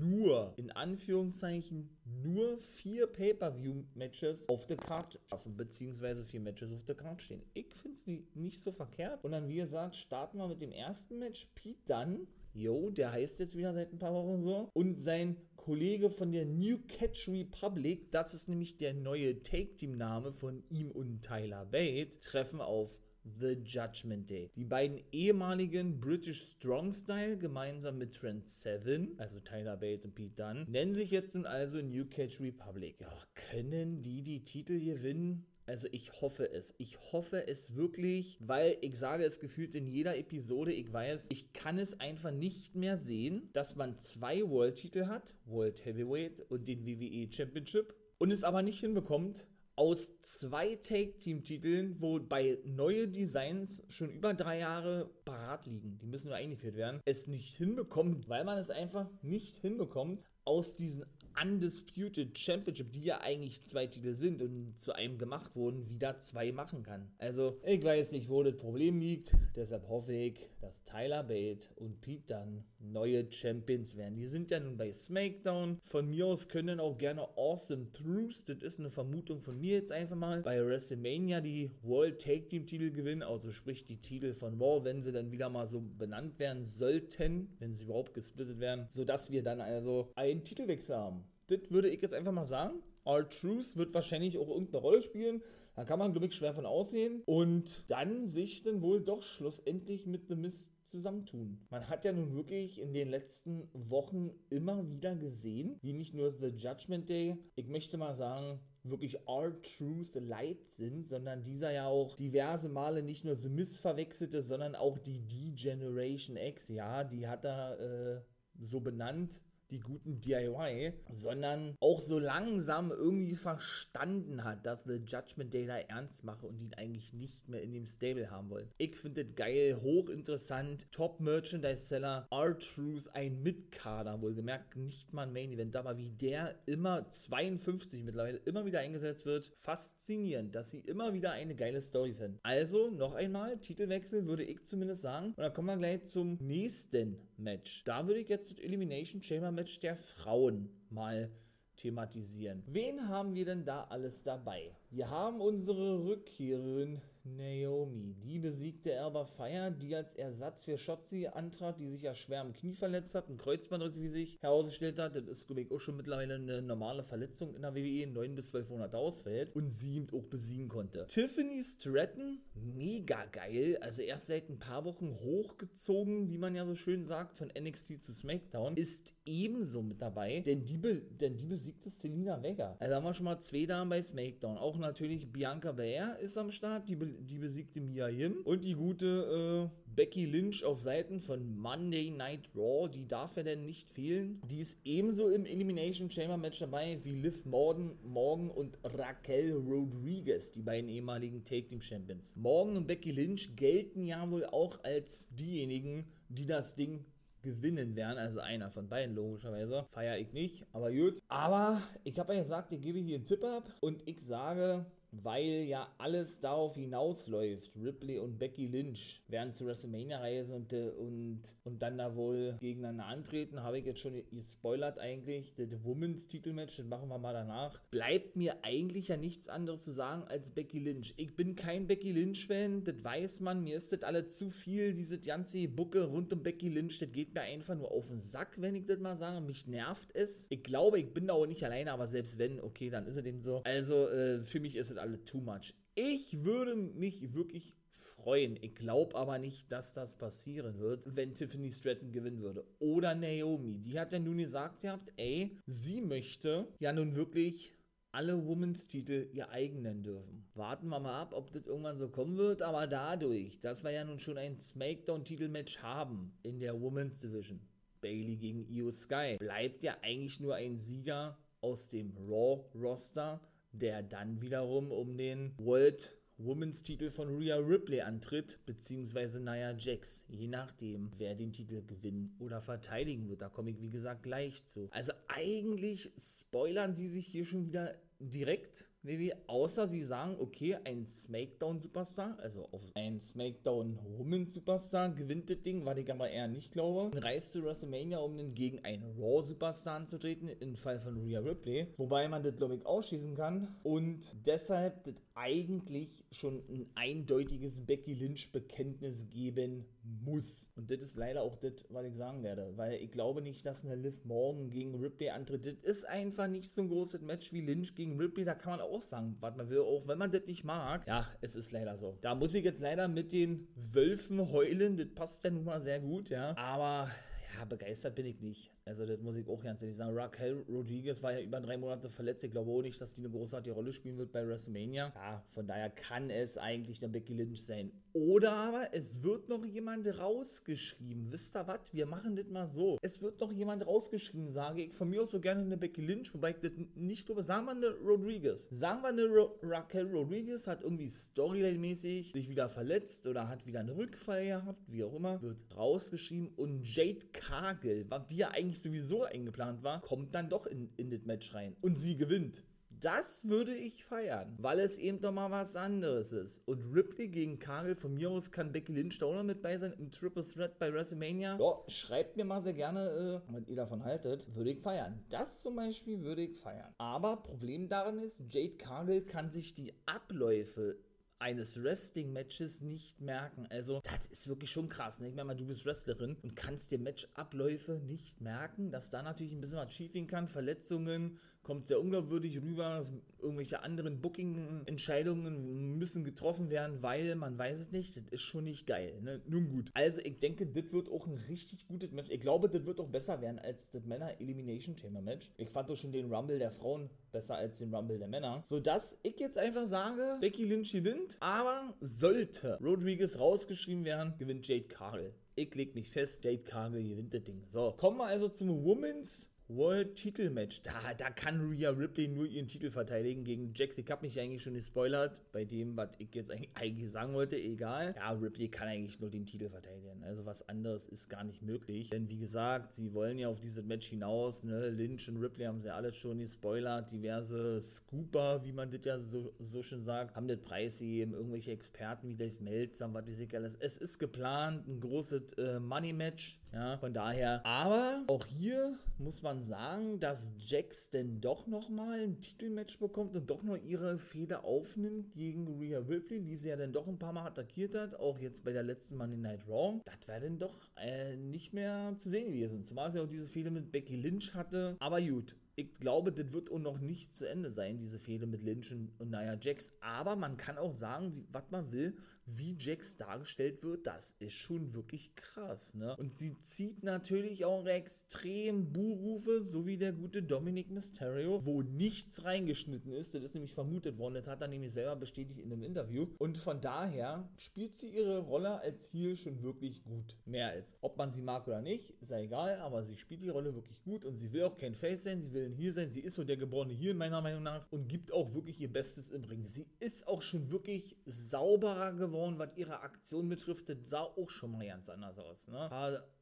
nur, 0.00 0.54
in 0.56 0.70
Anführungszeichen, 0.70 1.90
nur 2.22 2.58
vier 2.58 3.06
Pay-Per-View-Matches 3.06 4.48
auf 4.48 4.66
der 4.66 4.76
Card 4.76 5.18
schaffen, 5.28 5.56
beziehungsweise 5.56 6.24
vier 6.24 6.40
Matches 6.40 6.72
auf 6.72 6.84
der 6.84 6.94
Card 6.94 7.22
stehen. 7.22 7.42
Ich 7.54 7.74
finde 7.74 7.96
es 7.96 8.06
nicht, 8.06 8.36
nicht 8.36 8.60
so 8.60 8.72
verkehrt. 8.72 9.24
Und 9.24 9.32
dann, 9.32 9.48
wie 9.48 9.56
gesagt, 9.56 9.96
starten 9.96 10.38
wir 10.38 10.48
mit 10.48 10.60
dem 10.60 10.72
ersten 10.72 11.18
Match. 11.18 11.48
Pete 11.54 11.80
Dunn, 11.86 12.26
yo, 12.54 12.90
der 12.90 13.12
heißt 13.12 13.40
jetzt 13.40 13.56
wieder 13.56 13.72
seit 13.72 13.92
ein 13.92 13.98
paar 13.98 14.14
Wochen 14.14 14.42
so, 14.42 14.70
und 14.74 15.00
sein 15.00 15.36
Kollege 15.56 16.10
von 16.10 16.32
der 16.32 16.44
New 16.44 16.78
Catch 16.88 17.28
Republic, 17.28 18.10
das 18.10 18.34
ist 18.34 18.48
nämlich 18.48 18.78
der 18.78 18.94
neue 18.94 19.42
Take-Team-Name 19.42 20.32
von 20.32 20.62
ihm 20.68 20.90
und 20.90 21.22
Tyler 21.22 21.64
Bate, 21.64 22.18
treffen 22.20 22.60
auf 22.60 22.98
The 23.24 23.56
Judgment 23.64 24.30
Day. 24.30 24.50
Die 24.56 24.64
beiden 24.64 25.00
ehemaligen 25.12 26.00
British 26.00 26.42
Strong 26.42 26.92
Style 26.92 27.38
gemeinsam 27.38 27.98
mit 27.98 28.14
Trent 28.14 28.48
Seven, 28.48 29.14
also 29.18 29.40
Tyler 29.40 29.76
Bate 29.76 30.04
und 30.04 30.14
Pete 30.14 30.34
Dunne, 30.34 30.64
nennen 30.68 30.94
sich 30.94 31.10
jetzt 31.10 31.34
nun 31.34 31.46
also 31.46 31.78
New 31.78 32.04
Catch 32.06 32.40
Republic. 32.40 32.96
Ja, 33.00 33.12
können 33.50 34.02
die 34.02 34.22
die 34.22 34.44
Titel 34.44 34.80
gewinnen? 34.80 35.46
Also 35.66 35.86
ich 35.92 36.20
hoffe 36.20 36.50
es. 36.50 36.74
Ich 36.78 36.98
hoffe 37.12 37.46
es 37.46 37.76
wirklich, 37.76 38.36
weil 38.40 38.76
ich 38.80 38.98
sage 38.98 39.24
es 39.24 39.38
gefühlt 39.38 39.74
in 39.76 39.86
jeder 39.86 40.16
Episode, 40.18 40.72
ich 40.72 40.92
weiß, 40.92 41.26
ich 41.30 41.52
kann 41.52 41.78
es 41.78 41.98
einfach 42.00 42.32
nicht 42.32 42.74
mehr 42.74 42.98
sehen, 42.98 43.48
dass 43.52 43.76
man 43.76 43.98
zwei 43.98 44.42
World-Titel 44.42 45.06
hat, 45.06 45.36
World 45.46 45.84
Heavyweight 45.84 46.40
und 46.50 46.66
den 46.66 46.84
WWE 46.84 47.30
Championship, 47.32 47.94
und 48.18 48.32
es 48.32 48.44
aber 48.44 48.62
nicht 48.62 48.80
hinbekommt, 48.80 49.46
aus 49.76 50.12
zwei 50.22 50.76
Take-Team-Titeln, 50.76 52.00
wobei 52.00 52.58
neue 52.64 53.08
Designs 53.08 53.82
schon 53.88 54.10
über 54.10 54.34
drei 54.34 54.58
Jahre 54.58 55.10
parat 55.24 55.66
liegen, 55.66 55.98
die 55.98 56.06
müssen 56.06 56.28
nur 56.28 56.36
eingeführt 56.36 56.76
werden, 56.76 57.00
es 57.04 57.26
nicht 57.26 57.56
hinbekommt, 57.56 58.28
weil 58.28 58.44
man 58.44 58.58
es 58.58 58.70
einfach 58.70 59.08
nicht 59.22 59.56
hinbekommt, 59.58 60.24
aus 60.44 60.76
diesen 60.76 61.04
Undisputed 61.40 62.38
Championship, 62.38 62.92
die 62.92 63.04
ja 63.04 63.20
eigentlich 63.20 63.64
zwei 63.64 63.86
Titel 63.86 64.14
sind 64.14 64.42
und 64.42 64.78
zu 64.78 64.94
einem 64.94 65.18
gemacht 65.18 65.54
wurden, 65.54 65.88
wieder 65.88 66.18
zwei 66.18 66.52
machen 66.52 66.82
kann. 66.82 67.10
Also, 67.18 67.58
ich 67.64 67.82
weiß 67.82 68.12
nicht, 68.12 68.28
wo 68.28 68.42
das 68.42 68.56
Problem 68.56 69.00
liegt. 69.00 69.36
Deshalb 69.56 69.88
hoffe 69.88 70.14
ich, 70.14 70.48
dass 70.60 70.84
Tyler 70.84 71.22
Bate 71.24 71.68
und 71.76 72.00
Pete 72.00 72.24
dann 72.26 72.64
neue 72.78 73.30
Champions 73.30 73.96
werden. 73.96 74.16
Die 74.16 74.26
sind 74.26 74.50
ja 74.50 74.60
nun 74.60 74.76
bei 74.76 74.92
SmackDown. 74.92 75.78
Von 75.84 76.08
mir 76.08 76.26
aus 76.26 76.48
können 76.48 76.80
auch 76.80 76.98
gerne 76.98 77.22
Awesome 77.36 77.92
Truths, 77.92 78.44
das 78.44 78.62
ist 78.62 78.78
eine 78.78 78.90
Vermutung 78.90 79.40
von 79.40 79.58
mir 79.60 79.72
jetzt 79.74 79.92
einfach 79.92 80.16
mal, 80.16 80.42
bei 80.42 80.64
WrestleMania 80.64 81.40
die 81.40 81.70
World 81.82 82.20
Take 82.20 82.48
Team 82.48 82.66
Titel 82.66 82.90
gewinnen, 82.90 83.22
also 83.22 83.50
sprich 83.52 83.86
die 83.86 83.96
Titel 83.96 84.34
von 84.34 84.60
Raw, 84.60 84.84
wenn 84.84 85.02
sie 85.02 85.12
dann 85.12 85.30
wieder 85.32 85.48
mal 85.48 85.66
so 85.66 85.80
benannt 85.80 86.38
werden 86.38 86.64
sollten, 86.64 87.48
wenn 87.58 87.74
sie 87.74 87.84
überhaupt 87.84 88.14
gesplittet 88.14 88.60
werden, 88.60 88.86
sodass 88.90 89.30
wir 89.30 89.42
dann 89.42 89.60
also 89.60 90.10
einen 90.14 90.44
Titelwechsel 90.44 90.96
haben. 90.96 91.21
Das 91.48 91.58
würde 91.70 91.88
ich 91.88 92.02
jetzt 92.02 92.14
einfach 92.14 92.32
mal 92.32 92.46
sagen. 92.46 92.82
Our 93.04 93.28
Truth 93.28 93.76
wird 93.76 93.94
wahrscheinlich 93.94 94.38
auch 94.38 94.48
irgendeine 94.48 94.82
Rolle 94.82 95.02
spielen. 95.02 95.42
Da 95.74 95.84
kann 95.84 95.98
man, 95.98 96.12
glaube 96.12 96.26
ich, 96.26 96.34
schwer 96.34 96.54
von 96.54 96.66
aussehen. 96.66 97.22
Und 97.26 97.84
dann 97.88 98.26
sich 98.26 98.62
dann 98.62 98.82
wohl 98.82 99.02
doch 99.02 99.22
schlussendlich 99.22 100.06
mit 100.06 100.28
The 100.28 100.36
Mist 100.36 100.70
zusammentun. 100.84 101.58
Man 101.70 101.88
hat 101.88 102.04
ja 102.04 102.12
nun 102.12 102.34
wirklich 102.34 102.80
in 102.80 102.92
den 102.92 103.08
letzten 103.08 103.68
Wochen 103.72 104.30
immer 104.50 104.88
wieder 104.90 105.16
gesehen, 105.16 105.78
wie 105.80 105.94
nicht 105.94 106.14
nur 106.14 106.32
The 106.32 106.48
Judgment 106.48 107.08
Day, 107.08 107.38
ich 107.56 107.68
möchte 107.68 107.96
mal 107.96 108.14
sagen, 108.14 108.60
wirklich 108.84 109.26
Our 109.26 109.60
Truth 109.62 110.14
Light 110.16 110.68
sind, 110.68 111.06
sondern 111.06 111.42
dieser 111.44 111.72
ja 111.72 111.86
auch 111.86 112.14
diverse 112.14 112.68
Male 112.68 113.02
nicht 113.02 113.24
nur 113.24 113.36
The 113.36 113.48
Miss 113.48 113.78
verwechselte, 113.78 114.42
sondern 114.42 114.74
auch 114.74 114.98
die 114.98 115.20
D-Generation 115.20 116.36
X, 116.36 116.68
ja, 116.68 117.04
die 117.04 117.26
hat 117.26 117.44
er 117.44 117.80
äh, 117.80 118.20
so 118.58 118.80
benannt 118.80 119.42
die 119.72 119.80
guten 119.80 120.20
DIY, 120.20 120.92
sondern 121.12 121.76
auch 121.80 121.98
so 121.98 122.18
langsam 122.18 122.90
irgendwie 122.90 123.34
verstanden 123.34 124.44
hat, 124.44 124.64
dass 124.66 124.84
The 124.84 125.00
Judgment 125.04 125.52
Day 125.52 125.66
da 125.66 125.78
ernst 125.78 126.24
mache 126.24 126.46
und 126.46 126.60
ihn 126.60 126.74
eigentlich 126.74 127.12
nicht 127.12 127.48
mehr 127.48 127.62
in 127.62 127.72
dem 127.72 127.86
Stable 127.86 128.30
haben 128.30 128.50
wollen. 128.50 128.68
Ich 128.78 128.96
finde 128.96 129.24
das 129.24 129.34
geil, 129.34 129.80
hochinteressant, 129.82 130.90
Top 130.92 131.20
Merchandise 131.20 131.86
Seller, 131.86 132.28
R-Truth, 132.30 133.08
ein 133.14 133.42
Mitkader, 133.42 134.20
wohlgemerkt, 134.20 134.76
nicht 134.76 135.12
mal 135.12 135.22
ein 135.26 135.32
Main 135.32 135.52
Event, 135.52 135.74
aber 135.74 135.96
wie 135.96 136.10
der 136.10 136.54
immer 136.66 137.08
52 137.10 138.04
mittlerweile 138.04 138.38
immer 138.38 138.66
wieder 138.66 138.80
eingesetzt 138.80 139.24
wird, 139.24 139.52
faszinierend, 139.56 140.54
dass 140.54 140.70
sie 140.70 140.80
immer 140.80 141.14
wieder 141.14 141.32
eine 141.32 141.54
geile 141.54 141.80
Story 141.80 142.14
finden. 142.14 142.38
Also, 142.42 142.90
noch 142.90 143.14
einmal, 143.14 143.58
Titelwechsel 143.58 144.26
würde 144.26 144.44
ich 144.44 144.64
zumindest 144.64 145.02
sagen. 145.02 145.26
Und 145.28 145.38
dann 145.38 145.54
kommen 145.54 145.68
wir 145.68 145.76
gleich 145.76 146.04
zum 146.04 146.36
nächsten 146.40 147.16
Match. 147.36 147.84
Da 147.84 148.06
würde 148.06 148.20
ich 148.20 148.28
jetzt 148.28 148.52
das 148.52 148.58
Elimination 148.58 149.22
Chamber 149.22 149.52
Match 149.52 149.61
Match 149.62 149.78
der 149.78 149.94
Frauen 149.94 150.68
mal 150.90 151.30
thematisieren. 151.76 152.64
Wen 152.66 153.08
haben 153.08 153.36
wir 153.36 153.44
denn 153.44 153.64
da 153.64 153.84
alles 153.84 154.24
dabei? 154.24 154.74
Wir 154.90 155.08
haben 155.08 155.40
unsere 155.40 156.04
Rückkehrerin 156.04 157.00
Naomi. 157.24 158.14
Die 158.24 158.38
besiegte 158.38 158.92
Erba 158.92 159.24
Fire, 159.24 159.70
die 159.70 159.94
als 159.94 160.14
Ersatz 160.14 160.64
für 160.64 160.78
Shotzi 160.78 161.28
antrat, 161.28 161.78
die 161.78 161.88
sich 161.88 162.02
ja 162.02 162.14
schwer 162.14 162.40
am 162.40 162.52
Knie 162.52 162.74
verletzt 162.74 163.14
hat, 163.14 163.28
ein 163.28 163.38
Kreuzbandriss, 163.38 164.00
wie 164.00 164.08
sich 164.08 164.38
herausgestellt 164.40 164.98
hat. 164.98 165.16
Das 165.16 165.24
ist, 165.24 165.46
glaube 165.46 165.62
ich, 165.62 165.70
auch 165.70 165.78
schon 165.78 165.96
mittlerweile 165.96 166.34
eine 166.34 166.62
normale 166.62 167.02
Verletzung 167.02 167.54
in 167.54 167.62
der 167.62 167.74
WWE, 167.74 168.06
9 168.06 168.34
bis 168.34 168.48
1200 168.48 168.94
ausfällt 168.94 169.54
und 169.54 169.70
sie 169.70 169.96
eben 169.96 170.08
auch 170.12 170.24
besiegen 170.24 170.68
konnte. 170.68 171.06
Tiffany 171.08 171.62
Stratton, 171.62 172.40
mega 172.54 173.24
geil. 173.26 173.78
Also 173.80 174.02
erst 174.02 174.26
seit 174.26 174.48
ein 174.48 174.58
paar 174.58 174.84
Wochen 174.84 175.14
hochgezogen, 175.20 176.28
wie 176.28 176.38
man 176.38 176.54
ja 176.54 176.66
so 176.66 176.74
schön 176.74 177.06
sagt, 177.06 177.38
von 177.38 177.48
NXT 177.48 178.02
zu 178.02 178.12
SmackDown, 178.12 178.76
ist 178.76 179.14
ebenso 179.24 179.82
mit 179.82 180.02
dabei, 180.02 180.40
denn 180.40 180.64
die, 180.64 180.76
be 180.76 181.02
denn 181.02 181.36
die 181.36 181.46
besiegte 181.46 181.90
Selina 181.90 182.42
Vega. 182.42 182.76
Also 182.80 182.94
haben 182.94 183.04
wir 183.04 183.14
schon 183.14 183.24
mal 183.24 183.38
zwei 183.38 183.66
Damen 183.66 183.90
bei 183.90 184.02
SmackDown. 184.02 184.58
Auch 184.58 184.76
natürlich 184.76 185.32
Bianca 185.32 185.72
Belair 185.72 186.18
ist 186.18 186.36
am 186.36 186.50
Start, 186.50 186.88
die, 186.88 186.96
die 187.20 187.38
besiegte 187.38 187.80
Mia 187.80 188.08
Yim 188.08 188.36
und 188.44 188.64
die 188.64 188.74
gute 188.74 189.70
äh, 189.72 189.82
Becky 189.94 190.24
Lynch 190.24 190.64
auf 190.64 190.80
Seiten 190.80 191.20
von 191.20 191.58
Monday 191.58 192.10
Night 192.10 192.48
Raw, 192.56 192.88
die 192.88 193.06
darf 193.06 193.36
ja 193.36 193.42
denn 193.42 193.62
nicht 193.62 193.90
fehlen. 193.90 194.40
Die 194.50 194.60
ist 194.60 194.78
ebenso 194.84 195.28
im 195.28 195.44
Elimination 195.44 196.10
Chamber 196.10 196.38
Match 196.38 196.60
dabei 196.60 196.98
wie 197.02 197.14
Liv 197.14 197.44
Morgan, 197.44 197.92
Morgan 198.02 198.50
und 198.50 198.78
Raquel 198.84 199.52
Rodriguez, 199.52 200.52
die 200.52 200.62
beiden 200.62 200.88
ehemaligen 200.88 201.44
Take 201.44 201.68
Team 201.68 201.80
Champions. 201.80 202.34
Morgan 202.36 202.76
und 202.76 202.86
Becky 202.86 203.10
Lynch 203.10 203.54
gelten 203.54 204.02
ja 204.02 204.30
wohl 204.30 204.46
auch 204.46 204.82
als 204.82 205.28
diejenigen, 205.34 206.06
die 206.28 206.46
das 206.46 206.74
Ding 206.74 207.04
gewinnen 207.42 207.94
werden. 207.96 208.18
Also 208.18 208.40
einer 208.40 208.70
von 208.70 208.88
beiden 208.88 209.14
logischerweise. 209.14 209.84
Feier 209.88 210.16
ich 210.16 210.32
nicht, 210.32 210.64
aber 210.72 210.90
gut. 210.92 211.20
Aber 211.28 211.82
ich 212.04 212.18
habe 212.18 212.34
ja 212.34 212.40
gesagt, 212.40 212.72
ich 212.72 212.80
gebe 212.80 212.98
hier 212.98 213.16
einen 213.16 213.24
Tipp 213.24 213.44
ab 213.44 213.70
und 213.80 214.02
ich 214.06 214.20
sage, 214.20 214.86
weil 215.12 215.64
ja 215.64 215.88
alles 215.98 216.40
darauf 216.40 216.74
hinausläuft. 216.74 217.70
Ripley 217.76 218.18
und 218.18 218.38
Becky 218.38 218.66
Lynch 218.66 219.22
werden 219.28 219.52
zur 219.52 219.68
WrestleMania 219.68 220.18
reisen 220.18 220.56
und, 220.56 220.72
äh, 220.72 220.88
und, 220.88 221.40
und 221.64 221.82
dann 221.82 221.98
da 221.98 222.16
wohl 222.16 222.56
gegeneinander 222.60 223.06
antreten. 223.06 223.62
Habe 223.62 223.78
ich 223.78 223.84
jetzt 223.84 224.00
schon 224.00 224.22
gespoilert 224.32 224.98
eigentlich. 224.98 225.54
Das 225.54 225.68
Women's 225.84 226.28
Titelmatch, 226.28 226.78
das 226.78 226.86
machen 226.86 227.08
wir 227.08 227.18
mal 227.18 227.34
danach. 227.34 227.78
Bleibt 227.90 228.36
mir 228.36 228.64
eigentlich 228.64 229.08
ja 229.08 229.16
nichts 229.16 229.48
anderes 229.48 229.82
zu 229.82 229.92
sagen 229.92 230.24
als 230.24 230.50
Becky 230.50 230.78
Lynch. 230.78 231.14
Ich 231.16 231.36
bin 231.36 231.54
kein 231.54 231.86
Becky 231.86 232.12
Lynch-Fan, 232.12 232.84
das 232.84 233.04
weiß 233.04 233.40
man. 233.40 233.62
Mir 233.62 233.76
ist 233.76 233.92
das 233.92 234.02
alles 234.02 234.34
zu 234.34 234.48
viel, 234.48 234.94
diese 234.94 235.20
ganze 235.20 235.68
Bucke 235.68 236.04
rund 236.04 236.32
um 236.32 236.42
Becky 236.42 236.70
Lynch. 236.70 236.98
Das 236.98 237.12
geht 237.12 237.34
mir 237.34 237.42
einfach 237.42 237.74
nur 237.74 237.92
auf 237.92 238.08
den 238.08 238.20
Sack, 238.20 238.60
wenn 238.60 238.74
ich 238.74 238.86
das 238.86 238.98
mal 238.98 239.16
sage. 239.16 239.40
Mich 239.42 239.66
nervt 239.66 240.14
es. 240.14 240.46
Ich 240.48 240.62
glaube, 240.62 240.98
ich 240.98 241.12
bin 241.12 241.26
da 241.26 241.34
auch 241.34 241.46
nicht 241.46 241.64
alleine, 241.64 241.92
aber 241.92 242.06
selbst 242.06 242.38
wenn, 242.38 242.60
okay, 242.60 242.88
dann 242.88 243.06
ist 243.06 243.16
es 243.16 243.26
eben 243.26 243.42
so. 243.42 243.60
Also, 243.64 244.08
äh, 244.08 244.44
für 244.44 244.60
mich 244.60 244.76
ist 244.76 244.90
es 244.90 245.01
alle 245.02 245.22
too 245.24 245.40
much. 245.40 245.74
Ich 245.94 246.44
würde 246.44 246.74
mich 246.74 247.34
wirklich 247.34 247.76
freuen. 247.94 248.56
Ich 248.62 248.74
glaube 248.74 249.16
aber 249.16 249.38
nicht, 249.38 249.70
dass 249.70 249.94
das 249.94 250.16
passieren 250.16 250.78
wird, 250.78 251.16
wenn 251.16 251.34
Tiffany 251.34 251.70
Stratton 251.70 252.12
gewinnen 252.12 252.40
würde. 252.40 252.64
Oder 252.78 253.14
Naomi. 253.14 253.78
Die 253.78 253.98
hat 253.98 254.12
ja 254.12 254.18
nun 254.18 254.38
gesagt 254.38 254.80
gehabt, 254.80 255.12
ey, 255.16 255.58
sie 255.66 256.00
möchte 256.00 256.68
ja 256.78 256.92
nun 256.92 257.16
wirklich 257.16 257.74
alle 258.12 258.46
Women's 258.46 258.86
Titel 258.86 259.28
ihr 259.32 259.50
eigen 259.50 259.82
nennen 259.82 260.02
dürfen. 260.02 260.46
Warten 260.54 260.88
wir 260.88 261.00
mal 261.00 261.22
ab, 261.22 261.32
ob 261.34 261.50
das 261.50 261.66
irgendwann 261.66 261.98
so 261.98 262.08
kommen 262.08 262.36
wird, 262.36 262.62
aber 262.62 262.86
dadurch, 262.86 263.60
dass 263.60 263.82
wir 263.82 263.90
ja 263.90 264.04
nun 264.04 264.18
schon 264.18 264.36
ein 264.36 264.58
Smackdown-Titelmatch 264.58 265.78
haben 265.78 266.32
in 266.42 266.60
der 266.60 266.78
Women's 266.80 267.20
Division, 267.20 267.60
Bailey 268.02 268.36
gegen 268.36 268.68
Io 268.68 268.90
Sky, 268.92 269.36
bleibt 269.38 269.82
ja 269.82 269.96
eigentlich 270.02 270.40
nur 270.40 270.56
ein 270.56 270.78
Sieger 270.78 271.38
aus 271.62 271.88
dem 271.88 272.12
Raw-Roster 272.28 273.40
der 273.72 274.02
dann 274.02 274.40
wiederum 274.40 274.90
um 274.90 275.16
den 275.16 275.54
World 275.58 276.16
Women's 276.38 276.82
Titel 276.82 277.10
von 277.10 277.36
Rhea 277.36 277.56
Ripley 277.56 278.00
antritt, 278.00 278.58
beziehungsweise 278.66 279.38
Nia 279.38 279.76
Jax, 279.76 280.24
je 280.28 280.48
nachdem, 280.48 281.12
wer 281.18 281.34
den 281.34 281.52
Titel 281.52 281.82
gewinnen 281.82 282.34
oder 282.38 282.60
verteidigen 282.60 283.28
wird. 283.28 283.42
Da 283.42 283.48
komme 283.48 283.70
ich, 283.70 283.80
wie 283.80 283.90
gesagt, 283.90 284.22
gleich 284.22 284.64
zu. 284.66 284.88
Also 284.90 285.12
eigentlich 285.28 286.10
spoilern 286.18 286.94
sie 286.94 287.08
sich 287.08 287.26
hier 287.26 287.44
schon 287.44 287.66
wieder 287.66 287.94
direkt 288.18 288.88
WWE, 289.04 289.36
außer 289.48 289.88
sie 289.88 290.04
sagen, 290.04 290.36
okay, 290.38 290.76
ein 290.84 291.06
SmackDown-Superstar, 291.06 292.38
also 292.40 292.68
auf 292.70 292.82
ein 292.94 293.20
SmackDown-Woman-Superstar 293.20 295.10
gewinnt 295.10 295.50
das 295.50 295.60
Ding, 295.62 295.84
was 295.84 295.98
ich 295.98 296.10
aber 296.12 296.30
eher 296.30 296.46
nicht 296.46 296.70
glaube, 296.70 297.10
reist 297.20 297.50
zu 297.50 297.64
WrestleMania, 297.64 298.18
um 298.18 298.36
dann 298.36 298.54
gegen 298.54 298.84
einen 298.84 299.02
Raw-Superstar 299.18 299.96
anzutreten, 299.96 300.48
im 300.60 300.76
Fall 300.76 301.00
von 301.00 301.18
Rhea 301.18 301.40
Ripley, 301.40 301.88
wobei 301.96 302.28
man 302.28 302.44
das, 302.44 302.54
glaube 302.54 302.76
ich, 302.76 302.86
ausschließen 302.86 303.34
kann. 303.34 303.74
Und 303.82 304.20
deshalb 304.46 305.02
das 305.02 305.14
eigentlich 305.34 306.24
schon 306.30 306.62
ein 306.68 306.86
eindeutiges 306.94 307.84
Becky 307.84 308.14
Lynch-Bekenntnis 308.14 309.28
geben 309.28 309.84
muss. 310.04 310.68
Und 310.76 310.90
das 310.90 311.00
ist 311.00 311.16
leider 311.16 311.42
auch 311.42 311.56
das, 311.56 311.72
was 311.88 312.04
ich 312.06 312.16
sagen 312.16 312.42
werde, 312.42 312.72
weil 312.76 312.94
ich 312.94 313.10
glaube 313.10 313.42
nicht, 313.42 313.64
dass 313.64 313.84
eine 313.84 313.94
Liv 313.94 314.24
Morgan 314.24 314.70
gegen 314.70 314.94
Ripley 314.94 315.30
antritt. 315.30 315.66
Das 315.66 315.74
ist 315.74 316.08
einfach 316.08 316.48
nicht 316.48 316.70
so 316.70 316.82
ein 316.82 316.88
großes 316.88 317.20
Match 317.22 317.52
wie 317.52 317.60
Lynch 317.60 317.94
gegen 317.94 318.18
Ripley, 318.18 318.44
da 318.44 318.54
kann 318.54 318.72
man 318.72 318.80
auch 318.80 319.02
sagen, 319.02 319.36
was 319.40 319.56
man 319.56 319.70
will, 319.70 319.80
auch 319.80 320.06
wenn 320.06 320.18
man 320.18 320.32
das 320.32 320.46
nicht 320.46 320.64
mag. 320.64 321.06
Ja, 321.06 321.28
es 321.40 321.54
ist 321.54 321.72
leider 321.72 321.96
so. 321.96 322.18
Da 322.22 322.34
muss 322.34 322.54
ich 322.54 322.64
jetzt 322.64 322.80
leider 322.80 323.08
mit 323.08 323.32
den 323.32 323.68
Wölfen 323.74 324.50
heulen, 324.50 324.96
das 324.96 325.08
passt 325.14 325.44
ja 325.44 325.50
nun 325.50 325.64
mal 325.64 325.82
sehr 325.82 326.00
gut, 326.00 326.30
ja. 326.30 326.56
Aber 326.56 327.10
ja, 327.56 327.64
begeistert 327.64 328.14
bin 328.14 328.26
ich 328.26 328.40
nicht. 328.40 328.71
Also, 328.84 329.06
das 329.06 329.20
muss 329.20 329.36
ich 329.36 329.48
auch 329.48 329.62
ganz 329.62 329.80
ehrlich 329.82 329.96
sagen. 329.96 330.16
Raquel 330.16 330.64
Rodriguez 330.68 331.22
war 331.22 331.32
ja 331.32 331.40
über 331.40 331.60
drei 331.60 331.76
Monate 331.76 332.10
verletzt. 332.10 332.42
Ich 332.44 332.50
glaube 332.50 332.70
auch 332.70 332.82
nicht, 332.82 333.00
dass 333.00 333.14
die 333.14 333.20
eine 333.20 333.30
großartige 333.30 333.74
Rolle 333.74 333.92
spielen 333.92 334.18
wird 334.18 334.32
bei 334.32 334.46
WrestleMania. 334.46 335.12
Ja, 335.14 335.44
von 335.50 335.66
daher 335.66 335.88
kann 335.90 336.30
es 336.30 336.58
eigentlich 336.58 337.02
eine 337.02 337.12
Becky 337.12 337.34
Lynch 337.34 337.62
sein. 337.62 337.92
Oder 338.12 338.52
aber 338.52 338.88
es 338.92 339.22
wird 339.22 339.48
noch 339.48 339.64
jemand 339.64 340.06
rausgeschrieben. 340.06 341.32
Wisst 341.32 341.56
ihr 341.56 341.66
was? 341.66 341.92
Wir 341.92 342.06
machen 342.06 342.36
das 342.36 342.46
mal 342.48 342.66
so. 342.66 342.98
Es 343.00 343.22
wird 343.22 343.40
noch 343.40 343.50
jemand 343.52 343.86
rausgeschrieben, 343.86 344.48
sage 344.48 344.82
ich. 344.82 344.94
Von 344.94 345.08
mir 345.08 345.22
aus 345.22 345.30
so 345.30 345.40
gerne 345.40 345.62
eine 345.62 345.78
Becky 345.78 346.02
Lynch, 346.02 346.34
wobei 346.34 346.50
ich 346.50 346.56
das 346.56 346.72
nicht 346.94 347.26
glaube. 347.26 347.42
Sagen 347.42 347.66
wir 347.66 347.72
eine 347.72 347.90
Rodriguez. 348.04 348.68
Sagen 348.70 349.02
wir 349.02 349.08
eine 349.08 349.26
Ro 349.26 349.58
Raquel 349.62 350.10
Rodriguez 350.14 350.66
hat 350.66 350.82
irgendwie 350.82 351.08
Storyline-mäßig 351.08 352.32
sich 352.32 352.48
wieder 352.48 352.68
verletzt 352.68 353.26
oder 353.26 353.48
hat 353.48 353.66
wieder 353.66 353.80
einen 353.80 353.90
Rückfall 353.90 354.44
gehabt, 354.46 354.82
wie 354.88 355.04
auch 355.04 355.14
immer. 355.14 355.40
Wird 355.40 355.58
rausgeschrieben. 355.74 356.48
Und 356.56 356.84
Jade 356.84 357.26
Cargill, 357.32 358.06
die 358.30 358.36
ja 358.36 358.50
eigentlich 358.50 358.71
eigentlich 358.72 358.80
sowieso 358.80 359.24
eingeplant 359.24 359.82
war, 359.82 360.00
kommt 360.00 360.34
dann 360.34 360.48
doch 360.48 360.66
in, 360.66 360.90
in 360.96 361.10
das 361.10 361.24
Match 361.24 361.54
rein. 361.54 361.76
Und 361.82 361.98
sie 361.98 362.16
gewinnt. 362.16 362.64
Das 363.00 363.48
würde 363.48 363.74
ich 363.74 364.04
feiern, 364.04 364.56
weil 364.58 364.78
es 364.78 364.96
eben 364.96 365.20
doch 365.20 365.32
mal 365.32 365.50
was 365.50 365.74
anderes 365.74 366.30
ist. 366.30 366.62
Und 366.68 366.94
Ripley 366.94 367.28
gegen 367.28 367.58
Kagel, 367.58 367.96
von 367.96 368.14
mir 368.14 368.30
aus 368.30 368.52
kann 368.52 368.70
Becky 368.70 368.92
Lynch 368.92 369.18
da 369.18 369.26
auch 369.26 369.34
noch 369.34 369.42
mit 369.42 369.60
bei 369.60 369.76
sein 369.76 369.92
im 369.98 370.12
Triple 370.12 370.44
Threat 370.44 370.78
bei 370.78 370.92
WrestleMania. 370.92 371.58
Ja, 371.58 371.82
schreibt 371.88 372.36
mir 372.36 372.44
mal 372.44 372.62
sehr 372.62 372.74
gerne, 372.74 373.42
äh, 373.48 373.52
was 373.52 373.66
ihr 373.66 373.76
davon 373.76 374.04
haltet. 374.04 374.54
Würde 374.54 374.70
ich 374.70 374.78
feiern. 374.78 375.20
Das 375.30 375.62
zum 375.62 375.74
Beispiel 375.74 376.22
würde 376.22 376.42
ich 376.42 376.56
feiern. 376.56 376.94
Aber 376.98 377.42
Problem 377.42 377.88
daran 377.88 378.18
ist, 378.18 378.40
Jade 378.50 378.76
Cargill 378.76 379.22
kann 379.22 379.50
sich 379.50 379.74
die 379.74 379.92
Abläufe 380.06 380.96
eines 381.42 381.82
Wrestling-Matches 381.82 382.80
nicht 382.80 383.20
merken. 383.20 383.66
Also, 383.68 384.00
das 384.04 384.26
ist 384.28 384.48
wirklich 384.48 384.70
schon 384.70 384.88
krass. 384.88 385.18
Ne? 385.18 385.28
Ich 385.28 385.34
meine 385.34 385.48
mal, 385.48 385.56
du 385.56 385.66
bist 385.66 385.84
Wrestlerin 385.84 386.36
und 386.42 386.54
kannst 386.54 386.92
dir 386.92 386.98
Matchabläufe 386.98 387.98
nicht 387.98 388.40
merken, 388.40 388.90
dass 388.90 389.10
da 389.10 389.22
natürlich 389.22 389.52
ein 389.52 389.60
bisschen 389.60 389.78
was 389.78 389.92
schiefgehen 389.92 390.28
kann. 390.28 390.46
Verletzungen, 390.46 391.38
kommt 391.62 391.86
sehr 391.86 392.00
unglaubwürdig 392.00 392.60
rüber. 392.60 393.04
Irgendwelche 393.40 393.82
anderen 393.82 394.20
Booking-Entscheidungen 394.20 395.98
müssen 395.98 396.24
getroffen 396.24 396.70
werden, 396.70 397.02
weil 397.02 397.34
man 397.34 397.58
weiß 397.58 397.80
es 397.80 397.92
nicht. 397.92 398.16
Das 398.16 398.24
ist 398.30 398.42
schon 398.42 398.64
nicht 398.64 398.86
geil. 398.86 399.20
Ne? 399.22 399.40
Nun 399.48 399.68
gut. 399.68 399.90
Also, 399.94 400.20
ich 400.22 400.38
denke, 400.38 400.66
das 400.66 400.92
wird 400.92 401.08
auch 401.08 401.26
ein 401.26 401.36
richtig 401.48 401.86
gutes 401.86 402.12
Match. 402.12 402.30
Ich 402.30 402.40
glaube, 402.40 402.68
das 402.68 402.84
wird 402.84 403.00
auch 403.00 403.08
besser 403.08 403.40
werden 403.40 403.58
als 403.58 403.90
das 403.90 404.04
Männer 404.04 404.40
Elimination 404.40 404.96
Chamber 404.96 405.22
Match. 405.22 405.50
Ich 405.56 405.70
fand 405.70 405.90
doch 405.90 405.96
schon 405.96 406.12
den 406.12 406.32
Rumble 406.32 406.58
der 406.58 406.70
Frauen 406.70 407.10
besser 407.32 407.56
als 407.56 407.78
den 407.78 407.94
Rumble 407.94 408.18
der 408.18 408.28
Männer. 408.28 408.62
Sodass 408.64 409.18
ich 409.22 409.38
jetzt 409.40 409.58
einfach 409.58 409.86
sage, 409.88 410.38
Becky 410.40 410.64
Lynch 410.64 410.92
gewinnt, 410.92 411.36
aber 411.40 411.94
sollte 412.00 412.78
Rodriguez 412.82 413.38
rausgeschrieben 413.38 414.04
werden, 414.04 414.34
gewinnt 414.38 414.66
Jade 414.66 414.86
Cargill. 414.86 415.34
Ich 415.54 415.74
leg 415.74 415.94
mich 415.94 416.08
fest, 416.08 416.44
Jade 416.44 416.62
Cargill 416.62 417.08
gewinnt 417.08 417.34
das 417.34 417.42
Ding. 417.42 417.62
So, 417.72 417.92
kommen 417.98 418.18
wir 418.18 418.26
also 418.26 418.48
zum 418.48 418.84
Women's 418.84 419.51
World 419.76 420.14
Titelmatch. 420.14 420.82
Da, 420.82 420.92
da 421.16 421.30
kann 421.30 421.60
Rhea 421.60 421.90
Ripley 421.90 422.28
nur 422.28 422.46
ihren 422.46 422.68
Titel 422.68 422.90
verteidigen 422.90 423.44
gegen 423.44 423.72
Jax. 423.74 423.98
Ich 423.98 424.10
habe 424.10 424.26
mich 424.26 424.38
eigentlich 424.38 424.62
schon 424.62 424.74
gespoilert 424.74 425.40
bei 425.52 425.64
dem, 425.64 425.96
was 425.96 426.10
ich 426.18 426.34
jetzt 426.34 426.50
eigentlich 426.74 427.10
sagen 427.10 427.32
wollte. 427.34 427.56
Egal. 427.56 428.14
Ja, 428.16 428.30
Ripley 428.32 428.68
kann 428.68 428.88
eigentlich 428.88 429.20
nur 429.20 429.30
den 429.30 429.46
Titel 429.46 429.68
verteidigen. 429.68 430.22
Also 430.24 430.44
was 430.44 430.68
anderes 430.68 431.08
ist 431.08 431.28
gar 431.28 431.44
nicht 431.44 431.62
möglich. 431.62 432.10
Denn 432.10 432.28
wie 432.28 432.38
gesagt, 432.38 432.92
sie 432.92 433.12
wollen 433.12 433.38
ja 433.38 433.48
auf 433.48 433.60
dieses 433.60 433.84
Match 433.84 434.08
hinaus. 434.08 434.64
Ne? 434.64 434.90
Lynch 434.90 435.28
und 435.28 435.38
Ripley 435.38 435.64
haben 435.64 435.80
sie 435.80 435.92
alles 435.92 436.16
schon 436.16 436.38
gespoilert. 436.38 437.10
Diverse 437.10 437.80
Scooper, 437.80 438.64
wie 438.64 438.72
man 438.72 438.90
das 438.90 439.04
ja 439.04 439.18
so, 439.18 439.52
so 439.58 439.82
schön 439.82 440.04
sagt, 440.04 440.36
haben 440.36 440.48
das 440.48 440.60
Preis 440.60 440.98
gegeben. 440.98 441.34
Irgendwelche 441.34 441.72
Experten 441.72 442.28
wie 442.28 442.36
Dave 442.36 442.62
Meltzer, 442.62 443.12
was 443.12 443.26
weiß 443.26 443.38
ich 443.38 443.54
alles. 443.54 443.76
Es 443.80 443.98
ist 443.98 444.18
geplant. 444.18 444.86
Ein 444.86 445.00
großes 445.00 445.54
äh, 445.54 445.80
Money-Match. 445.80 446.58
Ja, 446.72 446.96
von 446.96 447.12
daher. 447.12 447.64
Aber 447.66 448.24
auch 448.28 448.46
hier 448.46 448.98
muss 449.18 449.42
man 449.42 449.61
sagen, 449.62 450.20
dass 450.20 450.52
Jax 450.58 451.10
denn 451.10 451.40
doch 451.40 451.66
nochmal 451.66 452.20
ein 452.20 452.40
Titelmatch 452.40 452.98
bekommt 452.98 453.34
und 453.34 453.48
doch 453.48 453.62
noch 453.62 453.76
ihre 453.76 454.18
Feder 454.18 454.64
aufnimmt 454.64 455.34
gegen 455.34 455.66
Rhea 455.78 455.98
Ripley, 455.98 456.42
die 456.42 456.56
sie 456.56 456.68
ja 456.68 456.76
dann 456.76 456.92
doch 456.92 457.08
ein 457.08 457.18
paar 457.18 457.32
Mal 457.32 457.46
attackiert 457.46 457.94
hat, 457.94 458.14
auch 458.14 458.38
jetzt 458.38 458.64
bei 458.64 458.72
der 458.72 458.82
letzten 458.82 459.16
Monday 459.16 459.38
Night 459.38 459.66
Raw. 459.68 460.00
Das 460.04 460.28
wäre 460.28 460.40
dann 460.40 460.58
doch 460.58 460.74
äh, 460.96 461.36
nicht 461.36 461.72
mehr 461.72 462.14
zu 462.18 462.30
sehen 462.30 462.48
gewesen. 462.52 462.82
Zumal 462.82 463.10
sie 463.12 463.20
auch 463.20 463.28
diese 463.28 463.46
Fehler 463.46 463.70
mit 463.70 463.92
Becky 463.92 464.16
Lynch 464.16 464.54
hatte. 464.54 464.96
Aber 464.98 465.20
gut, 465.20 465.56
ich 465.74 465.98
glaube, 465.98 466.32
das 466.32 466.52
wird 466.52 466.70
auch 466.70 466.78
noch 466.78 467.00
nicht 467.00 467.34
zu 467.34 467.48
Ende 467.48 467.70
sein, 467.70 467.96
diese 467.98 468.18
Fehde 468.18 468.46
mit 468.46 468.62
Lynch 468.62 468.92
und, 468.92 469.10
und 469.18 469.30
Nia 469.30 469.56
Jax. 469.60 469.90
Aber 470.00 470.36
man 470.36 470.56
kann 470.56 470.76
auch 470.76 470.94
sagen, 470.94 471.46
was 471.50 471.70
man 471.70 471.90
will 471.92 472.16
wie 472.46 472.76
Jax 472.78 473.16
dargestellt 473.16 473.82
wird, 473.82 474.06
das 474.06 474.34
ist 474.40 474.54
schon 474.54 474.94
wirklich 474.94 475.34
krass, 475.36 475.94
ne? 475.94 476.16
Und 476.16 476.36
sie 476.36 476.58
zieht 476.60 477.02
natürlich 477.04 477.64
auch 477.64 477.86
extrem 477.86 478.92
Buhrufe, 478.92 479.64
so 479.64 479.86
wie 479.86 479.96
der 479.96 480.12
gute 480.12 480.42
Dominic 480.42 480.90
Mysterio, 480.90 481.64
wo 481.64 481.82
nichts 481.82 482.44
reingeschnitten 482.44 483.12
ist. 483.12 483.34
Das 483.34 483.42
ist 483.42 483.54
nämlich 483.54 483.74
vermutet 483.74 484.18
worden, 484.18 484.34
das 484.34 484.46
hat 484.46 484.60
er 484.60 484.68
nämlich 484.68 484.92
selber 484.92 485.16
bestätigt 485.16 485.60
in 485.60 485.72
einem 485.72 485.82
Interview. 485.82 486.26
Und 486.38 486.58
von 486.58 486.80
daher 486.80 487.48
spielt 487.58 487.96
sie 487.96 488.08
ihre 488.08 488.38
Rolle 488.38 488.80
als 488.80 489.12
Heel 489.12 489.36
schon 489.36 489.62
wirklich 489.62 490.02
gut. 490.02 490.36
Mehr 490.44 490.68
als. 490.68 490.96
Ob 491.00 491.16
man 491.18 491.30
sie 491.30 491.42
mag 491.42 491.66
oder 491.68 491.80
nicht, 491.80 492.14
ja 492.28 492.38
egal, 492.38 492.78
aber 492.78 493.04
sie 493.04 493.16
spielt 493.16 493.42
die 493.42 493.50
Rolle 493.50 493.74
wirklich 493.74 494.02
gut 494.02 494.24
und 494.24 494.36
sie 494.36 494.52
will 494.52 494.64
auch 494.64 494.76
kein 494.76 494.94
Face 494.94 495.24
sein, 495.24 495.42
sie 495.42 495.52
will 495.52 495.66
ein 495.66 495.74
Heel 495.74 495.92
sein. 495.92 496.10
Sie 496.10 496.20
ist 496.20 496.34
so 496.34 496.44
der 496.44 496.56
geborene 496.56 496.92
Heel, 496.92 497.14
meiner 497.14 497.40
Meinung 497.40 497.62
nach, 497.62 497.90
und 497.92 498.08
gibt 498.08 498.32
auch 498.32 498.54
wirklich 498.54 498.80
ihr 498.80 498.92
Bestes 498.92 499.30
im 499.30 499.44
Ring. 499.44 499.66
Sie 499.66 499.86
ist 500.00 500.26
auch 500.26 500.42
schon 500.42 500.72
wirklich 500.72 501.16
sauberer 501.26 502.12
geworden 502.12 502.31
geworden, 502.32 502.58
was 502.58 502.76
ihre 502.76 503.00
Aktion 503.00 503.48
betrifft. 503.48 503.88
Das 503.88 503.98
sah 504.04 504.22
auch 504.22 504.50
schon 504.50 504.72
mal 504.72 504.86
ganz 504.86 505.08
anders 505.08 505.38
aus. 505.38 505.68
Ne? 505.68 505.88